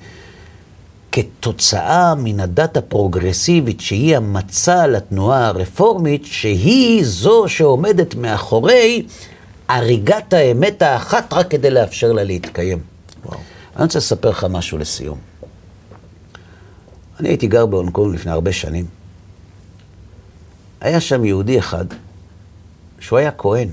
[1.12, 9.06] כתוצאה מן הדת הפרוגרסיבית שהיא המצע לתנועה הרפורמית, שהיא זו שעומדת מאחורי
[9.68, 12.78] הריגת האמת האחת רק כדי לאפשר לה להתקיים.
[13.24, 13.38] וואו.
[13.76, 15.18] אני רוצה לספר לך משהו לסיום.
[17.20, 18.86] אני הייתי גר בהונג קונג לפני הרבה שנים.
[20.80, 21.84] היה שם יהודי אחד,
[23.00, 23.68] שהוא היה כהן,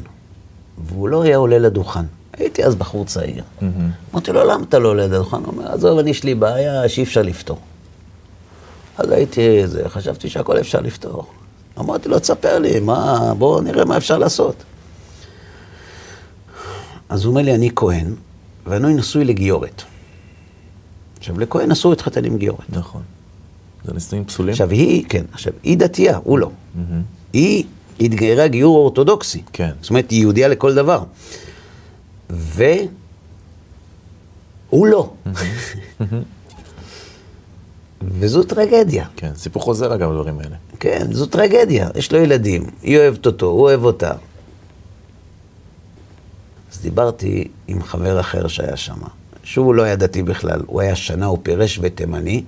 [0.77, 2.05] והוא לא היה עולה לדוכן.
[2.37, 3.43] הייתי אז בחור צעיר.
[4.13, 5.37] אמרתי לו, למה אתה לא עולה לדוכן?
[5.37, 7.59] הוא אומר, עזוב, אני יש לי בעיה שאי אפשר לפתור.
[8.97, 11.25] אז הייתי, זה, חשבתי שהכל אפשר לפתור.
[11.79, 14.55] אמרתי לו, תספר לי, מה, בואו נראה מה אפשר לעשות.
[17.09, 18.15] אז הוא אומר לי, אני כהן,
[18.65, 19.83] ואני נשוי לגיורת.
[21.17, 22.69] עכשיו, לכהן אסור להתחתן עם גיורת.
[22.69, 23.01] נכון.
[23.85, 24.51] זה נישואים פסולים?
[24.51, 26.49] עכשיו, היא, כן, עכשיו, היא דתייה, הוא לא.
[27.33, 27.63] היא
[27.99, 29.41] התגיירה גיור אורתודוקסי.
[29.53, 29.71] כן.
[29.81, 31.03] זאת אומרת, היא יהודייה לכל דבר.
[32.29, 32.77] והוא
[34.87, 35.13] לא.
[38.01, 39.05] וזו טרגדיה.
[39.15, 40.55] כן, סיפור חוזר אגב, הדברים האלה.
[40.79, 41.89] כן, זו טרגדיה.
[41.95, 44.11] יש לו ילדים, היא אוהבת אותו, הוא אוהב אותה.
[46.73, 48.99] אז דיברתי עם חבר אחר שהיה שם,
[49.43, 52.43] שהוא לא היה דתי בכלל, הוא היה שנה, הוא פירש ותימני,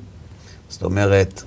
[0.70, 1.44] זאת אומרת,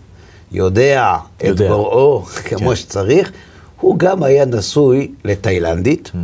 [0.53, 1.69] יודע, את יודע.
[1.69, 2.77] בוראו כמו כן.
[2.77, 3.33] שצריך,
[3.81, 6.21] הוא גם היה נשוי לתאילנדית, אה,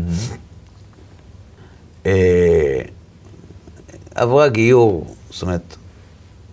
[4.14, 5.76] עברה גיור, זאת אומרת,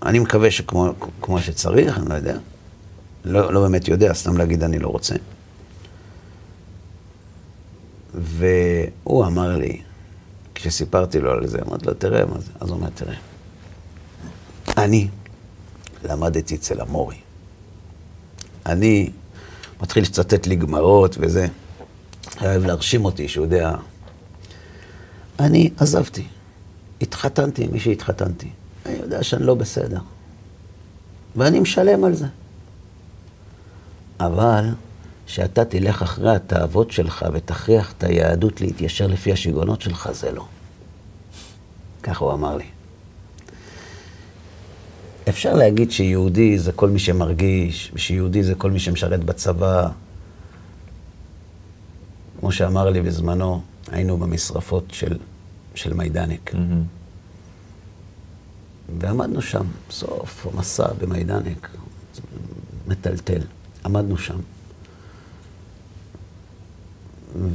[0.06, 2.38] אני מקווה שכמו כמו שצריך, אני לא יודע.
[3.26, 5.16] לא, לא באמת יודע, סתם להגיד אני לא רוצה.
[8.14, 9.82] והוא אמר לי,
[10.56, 12.52] כשסיפרתי לו על זה, אמרתי לו, תראה מה זה.
[12.60, 13.16] אז הוא אומר, תראה,
[14.78, 15.08] אני
[16.04, 17.18] למדתי אצל המורי.
[18.66, 19.10] אני
[19.82, 21.48] מתחיל לצטט לי גמרות וזה.
[22.42, 23.72] אוהב להרשים אותי, שהוא יודע.
[25.40, 26.24] אני עזבתי,
[27.02, 28.50] התחתנתי עם מי שהתחתנתי.
[28.86, 30.00] אני יודע שאני לא בסדר.
[31.36, 32.28] ואני משלם על זה.
[34.20, 34.66] אבל
[35.28, 40.46] שאתה תלך אחרי התאוות שלך ותכריח את היהדות להתיישר לפי השיגעונות שלך, זה לא.
[42.04, 42.66] ככה הוא אמר לי.
[45.30, 49.88] אפשר להגיד שיהודי זה כל מי שמרגיש, ושיהודי זה כל מי שמשרת בצבא.
[52.40, 53.62] כמו שאמר לי בזמנו,
[53.92, 55.18] היינו במשרפות של,
[55.76, 56.52] של מיידנק.
[59.00, 61.70] ועמדנו שם, סוף המסע במיידנק,
[62.88, 63.42] מטלטל.
[63.86, 64.40] עמדנו שם.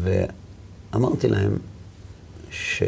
[0.03, 1.59] ואמרתי להם
[2.51, 2.83] ש...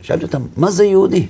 [0.00, 1.26] שאלתי אותם, מה זה יהודי?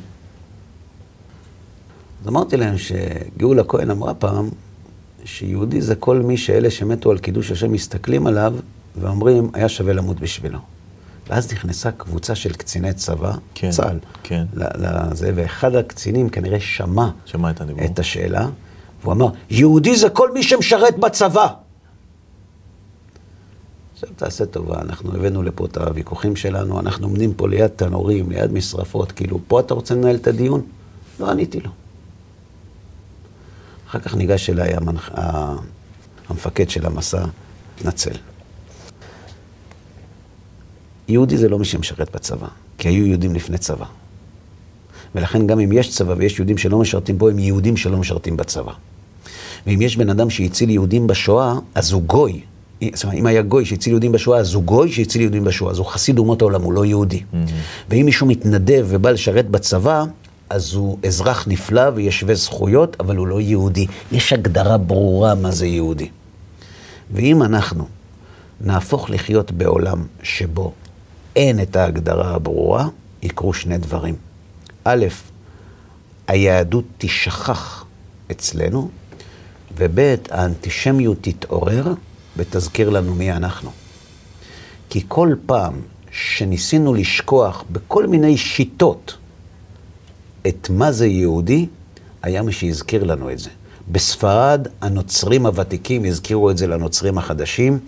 [2.22, 4.49] אז אמרתי להם שגאולה כהן אמרה פעם,
[5.24, 8.55] שיהודי זה כל מי שאלה שמתו על קידוש השם מסתכלים עליו
[8.97, 10.59] ואומרים, היה שווה למות בשבילו.
[11.28, 14.45] ואז נכנסה קבוצה של קציני צבא, כן, צה"ל, כן.
[14.55, 17.84] לזה, ואחד הקצינים כנראה שמע שמע את הדיבור.
[17.84, 18.49] את השאלה,
[19.03, 21.47] והוא אמר, יהודי זה כל מי שמשרת בצבא.
[23.95, 28.53] עכשיו תעשה טובה, אנחנו הבאנו לפה את הוויכוחים שלנו, אנחנו עומדים פה ליד תנורים, ליד
[28.53, 30.62] משרפות, כאילו, פה אתה רוצה לנהל את הדיון?
[31.20, 31.70] לא עניתי לו.
[33.88, 35.11] אחר כך ניגש אליי המנח...
[36.28, 37.24] המפקד של המסע,
[37.78, 38.16] התנצל.
[41.09, 42.47] יהודי זה לא מי שמשרת בצבא,
[42.79, 43.87] כי היו יהודים לפני צבא.
[45.15, 48.73] ולכן גם אם יש צבא ויש יהודים שלא משרתים בו, הם יהודים שלא משרתים בצבא.
[49.67, 52.41] ואם יש בן אדם שהציל יהודים בשואה, אז הוא גוי.
[52.95, 55.71] זאת אומרת, אם היה גוי שהציל יהודים בשואה, אז הוא גוי שהציל יהודים בשואה.
[55.71, 57.23] אז הוא חסיד אומות העולם, הוא לא יהודי.
[57.91, 60.05] ואם מישהו מתנדב ובא לשרת בצבא,
[60.51, 63.87] אז הוא אזרח נפלא ויש שווה זכויות, אבל הוא לא יהודי.
[64.13, 66.09] יש הגדרה ברורה מה זה יהודי.
[67.15, 67.87] ואם אנחנו
[68.61, 70.73] נהפוך לחיות בעולם שבו
[71.37, 72.89] אין את ההגדרה הברורה,
[73.22, 74.16] יקרו שני דברים.
[74.85, 75.07] א',
[76.28, 77.85] היהדות תשכח
[78.30, 78.91] אצלנו,
[79.76, 81.95] וב', האנטישמיות תתעורר
[82.37, 83.70] ותזכיר לנו מי אנחנו.
[84.91, 85.80] כי כל פעם
[86.11, 89.16] שניסינו לשכוח בכל מיני שיטות
[90.49, 91.66] את מה זה יהודי,
[92.22, 93.51] היה מי שהזכיר לנו את זה.
[93.89, 97.78] בספרד הנוצרים הוותיקים הזכירו את זה לנוצרים החדשים,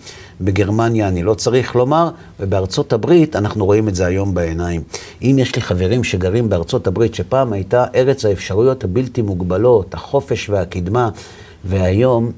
[0.41, 4.81] בגרמניה אני לא צריך לומר, ובארצות הברית אנחנו רואים את זה היום בעיניים.
[5.21, 11.09] אם יש לי חברים שגרים בארצות הברית, שפעם הייתה ארץ האפשרויות הבלתי מוגבלות, החופש והקדמה,
[11.65, 12.31] והיום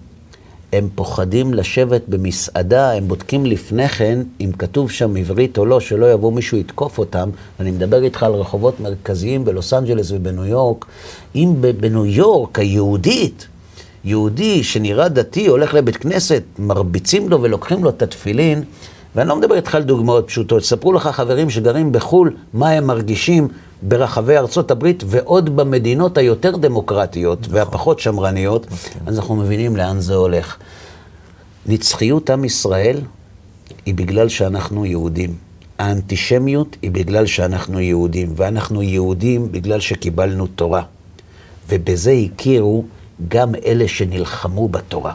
[0.73, 6.11] הם פוחדים לשבת במסעדה, הם בודקים לפני כן אם כתוב שם עברית או לא, שלא
[6.11, 7.29] יבוא מישהו יתקוף אותם.
[7.59, 10.85] ואני מדבר איתך על רחובות מרכזיים בלוס אנג'לס ובניו יורק.
[11.35, 13.47] אם בניו יורק היהודית,
[14.05, 18.63] יהודי שנראה דתי הולך לבית כנסת, מרביצים לו ולוקחים לו את התפילין,
[19.15, 23.47] ואני לא מדבר איתך על דוגמאות פשוטות, ספרו לך חברים שגרים בחו"ל, מה הם מרגישים
[23.81, 27.55] ברחבי ארצות הברית ועוד במדינות היותר דמוקרטיות נכון.
[27.55, 28.67] והפחות שמרניות,
[29.05, 30.57] אז אנחנו מבינים לאן זה הולך.
[31.65, 33.01] נצחיות עם ישראל
[33.85, 35.35] היא בגלל שאנחנו יהודים.
[35.79, 40.81] האנטישמיות היא בגלל שאנחנו יהודים, ואנחנו יהודים בגלל שקיבלנו תורה.
[41.69, 42.85] ובזה הכירו
[43.27, 45.13] גם אלה שנלחמו בתורה.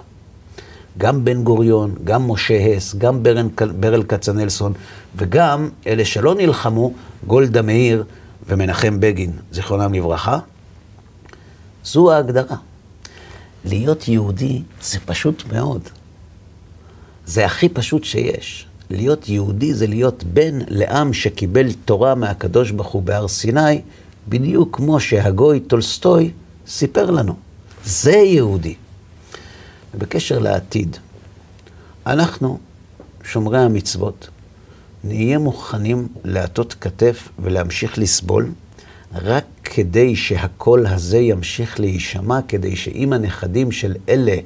[0.99, 3.49] גם בן גוריון, גם משה הס, גם ברן,
[3.81, 4.73] ברל כצנלסון,
[5.17, 6.93] וגם אלה שלא נלחמו,
[7.27, 8.05] גולדה מאיר
[8.49, 10.38] ומנחם בגין, זיכרונם לברכה.
[11.84, 12.57] זו ההגדרה.
[13.64, 15.82] להיות יהודי זה פשוט מאוד.
[17.26, 18.66] זה הכי פשוט שיש.
[18.90, 23.80] להיות יהודי זה להיות בן לעם שקיבל תורה מהקדוש ברוך הוא בהר סיני,
[24.28, 26.30] בדיוק כמו שהגוי טולסטוי
[26.66, 27.34] סיפר לנו.
[27.84, 28.74] זה יהודי.
[29.95, 30.97] ובקשר לעתיד,
[32.07, 32.59] אנחנו,
[33.24, 34.28] שומרי המצוות,
[35.05, 38.50] נהיה מוכנים להטות כתף ולהמשיך לסבול,
[39.14, 44.36] רק כדי שהקול הזה ימשיך להישמע, כדי שאם הנכדים של אלה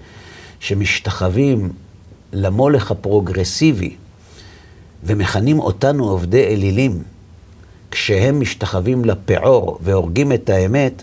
[0.60, 1.72] שמשתחווים
[2.32, 3.96] למולך הפרוגרסיבי
[5.04, 7.02] ומכנים אותנו עובדי אלילים,
[7.90, 11.02] כשהם משתחווים לפעור והורגים את האמת,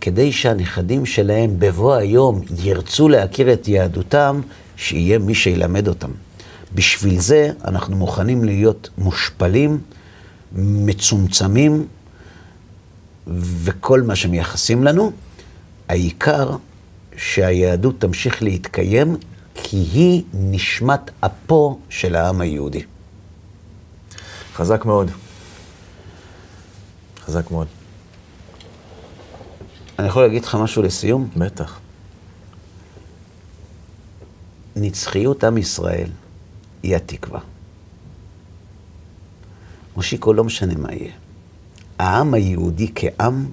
[0.00, 4.40] כדי שהנכדים שלהם בבוא היום ירצו להכיר את יהדותם,
[4.76, 6.10] שיהיה מי שילמד אותם.
[6.76, 9.80] בשביל זה אנחנו מוכנים להיות מושפלים,
[10.52, 11.86] מצומצמים,
[13.64, 15.12] וכל מה שמייחסים לנו.
[15.88, 16.56] העיקר
[17.16, 19.16] שהיהדות תמשיך להתקיים,
[19.54, 22.82] כי היא נשמת אפו של העם היהודי.
[24.54, 25.10] חזק מאוד.
[27.24, 27.66] חזק מאוד.
[29.98, 31.28] אני יכול להגיד לך משהו לסיום?
[31.36, 31.80] בטח.
[34.76, 36.08] נצחיות עם ישראל
[36.86, 37.40] היא התקווה.
[39.96, 41.12] מושיקו, לא משנה מה יהיה.
[41.98, 43.46] העם היהודי כעם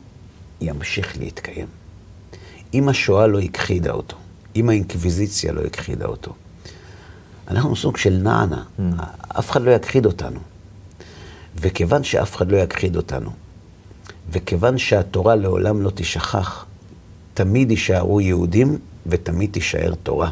[0.61, 1.67] ימשיך להתקיים.
[2.73, 4.17] אם השואה לא הכחידה אותו,
[4.55, 6.33] אם האינקוויזיציה לא הכחידה אותו,
[7.47, 8.81] אנחנו סוג של נענה, mm.
[9.39, 10.39] אף אחד לא יכחיד אותנו.
[11.55, 13.31] וכיוון שאף אחד לא יכחיד אותנו,
[14.31, 16.65] וכיוון שהתורה לעולם לא תשכח,
[17.33, 20.31] תמיד יישארו יהודים ותמיד תישאר תורה.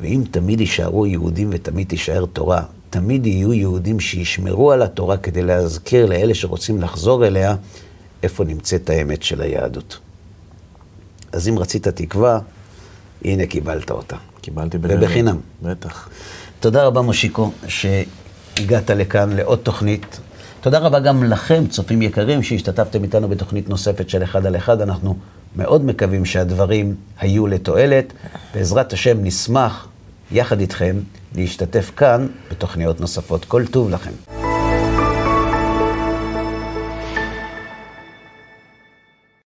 [0.00, 6.06] ואם תמיד יישארו יהודים ותמיד תישאר תורה, תמיד יהיו יהודים שישמרו על התורה כדי להזכיר
[6.06, 7.56] לאלה שרוצים לחזור אליה
[8.22, 9.98] איפה נמצאת האמת של היהדות.
[11.32, 12.38] אז אם רצית תקווה,
[13.24, 14.16] הנה קיבלת אותה.
[14.40, 14.98] קיבלתי בגלל.
[14.98, 15.36] ובחינם.
[15.62, 16.08] בטח.
[16.60, 20.20] תודה רבה, מושיקו, שהגעת לכאן לעוד תוכנית.
[20.60, 24.80] תודה רבה גם לכם, צופים יקרים, שהשתתפתם איתנו בתוכנית נוספת של אחד על אחד.
[24.80, 25.16] אנחנו
[25.56, 28.12] מאוד מקווים שהדברים היו לתועלת.
[28.54, 29.88] בעזרת השם נשמח,
[30.32, 30.96] יחד איתכם,
[31.34, 33.44] להשתתף כאן בתוכניות נוספות.
[33.44, 34.53] כל טוב לכם.